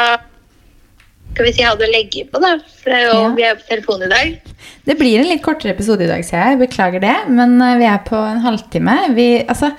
skal 1.32 1.48
vi 1.48 1.52
si 1.56 1.64
ha 1.64 1.72
det 1.76 1.88
å 1.88 1.92
legge 1.92 2.26
på, 2.28 2.40
da. 2.42 2.54
For 2.82 2.92
er 2.92 3.06
jo, 3.06 3.18
ja. 3.18 3.28
vi 3.36 3.44
er 3.48 3.58
på 3.60 3.68
telefon 3.70 4.04
i 4.04 4.10
dag. 4.12 4.54
Det 4.88 4.96
blir 4.98 5.20
en 5.20 5.30
litt 5.30 5.44
kortere 5.44 5.72
episode 5.72 6.04
i 6.04 6.10
dag, 6.10 6.24
ser 6.26 6.42
jeg. 6.44 6.60
Beklager 6.64 7.02
det. 7.04 7.16
Men 7.32 7.56
eh, 7.64 7.78
vi 7.80 7.88
er 7.88 8.02
på 8.04 8.18
en 8.18 8.42
halvtime. 8.44 8.96
Vi, 9.16 9.28
altså 9.46 9.72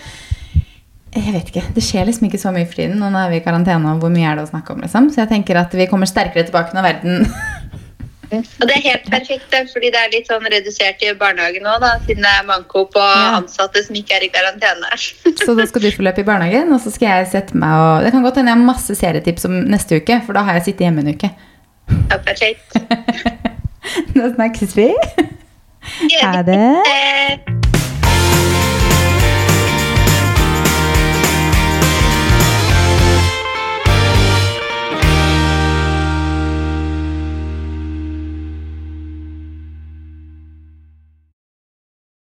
jeg 1.14 1.30
vet 1.30 1.50
ikke, 1.52 1.62
Det 1.76 1.84
skjer 1.86 2.08
liksom 2.08 2.26
ikke 2.26 2.42
så 2.42 2.52
mye 2.54 2.66
for 2.66 2.80
tiden. 2.80 2.98
Nå 2.98 3.12
er 3.20 3.30
vi 3.30 3.38
i 3.38 3.46
karantene, 3.46 3.92
og 3.94 4.02
hvor 4.02 4.14
mye 4.14 4.32
er 4.32 4.40
det 4.40 4.48
å 4.48 4.50
snakke 4.50 4.74
om? 4.74 4.82
liksom? 4.82 5.12
Så 5.14 5.22
jeg 5.22 5.30
tenker 5.30 5.60
at 5.62 5.74
vi 5.78 5.86
kommer 5.92 6.10
sterkere 6.10 6.48
tilbake 6.48 6.74
når 6.74 6.88
verden 6.88 7.28
Og 8.42 8.66
det 8.70 8.76
er 8.78 8.84
helt 8.88 9.10
perfekt, 9.12 9.54
fordi 9.74 9.92
det 9.94 10.02
er 10.02 10.12
litt 10.14 10.30
sånn 10.32 10.48
redusert 10.54 11.04
i 11.06 11.14
barnehagen 11.20 11.66
nå, 11.68 11.76
da, 11.84 11.94
siden 12.08 12.26
det 12.26 12.34
er 12.40 12.48
manko 12.50 12.86
på 12.94 13.04
ja. 13.04 13.40
ansatte 13.40 13.84
som 13.86 13.98
ikke 14.00 14.18
er 14.18 14.28
i 14.28 14.32
karantene. 14.34 14.92
så 15.46 15.58
da 15.58 15.68
skal 15.70 15.86
du 15.86 15.90
få 15.94 16.08
løpe 16.08 16.24
i 16.24 16.28
barnehagen, 16.28 16.74
og 16.76 16.82
så 16.84 16.94
skal 16.94 17.10
jeg 17.12 17.32
sette 17.38 17.58
meg 17.58 17.74
og 17.84 18.06
Det 18.06 18.14
kan 18.16 18.26
godt 18.26 18.40
hende 18.42 18.54
jeg 18.54 18.60
har 18.60 18.68
masse 18.68 19.00
serietips 19.00 19.50
om 19.50 19.58
neste 19.74 20.02
uke, 20.02 20.22
for 20.26 20.38
da 20.38 20.46
har 20.48 20.60
jeg 20.60 20.70
sittet 20.70 20.88
hjemme 20.88 21.06
en 21.06 21.16
uke. 21.16 21.32
Ja, 22.12 22.18
perfekt. 22.18 22.78
da 24.16 24.32
snakkes 24.36 24.78
vi. 24.80 24.92
Ha 26.22 26.42
det. 26.48 27.63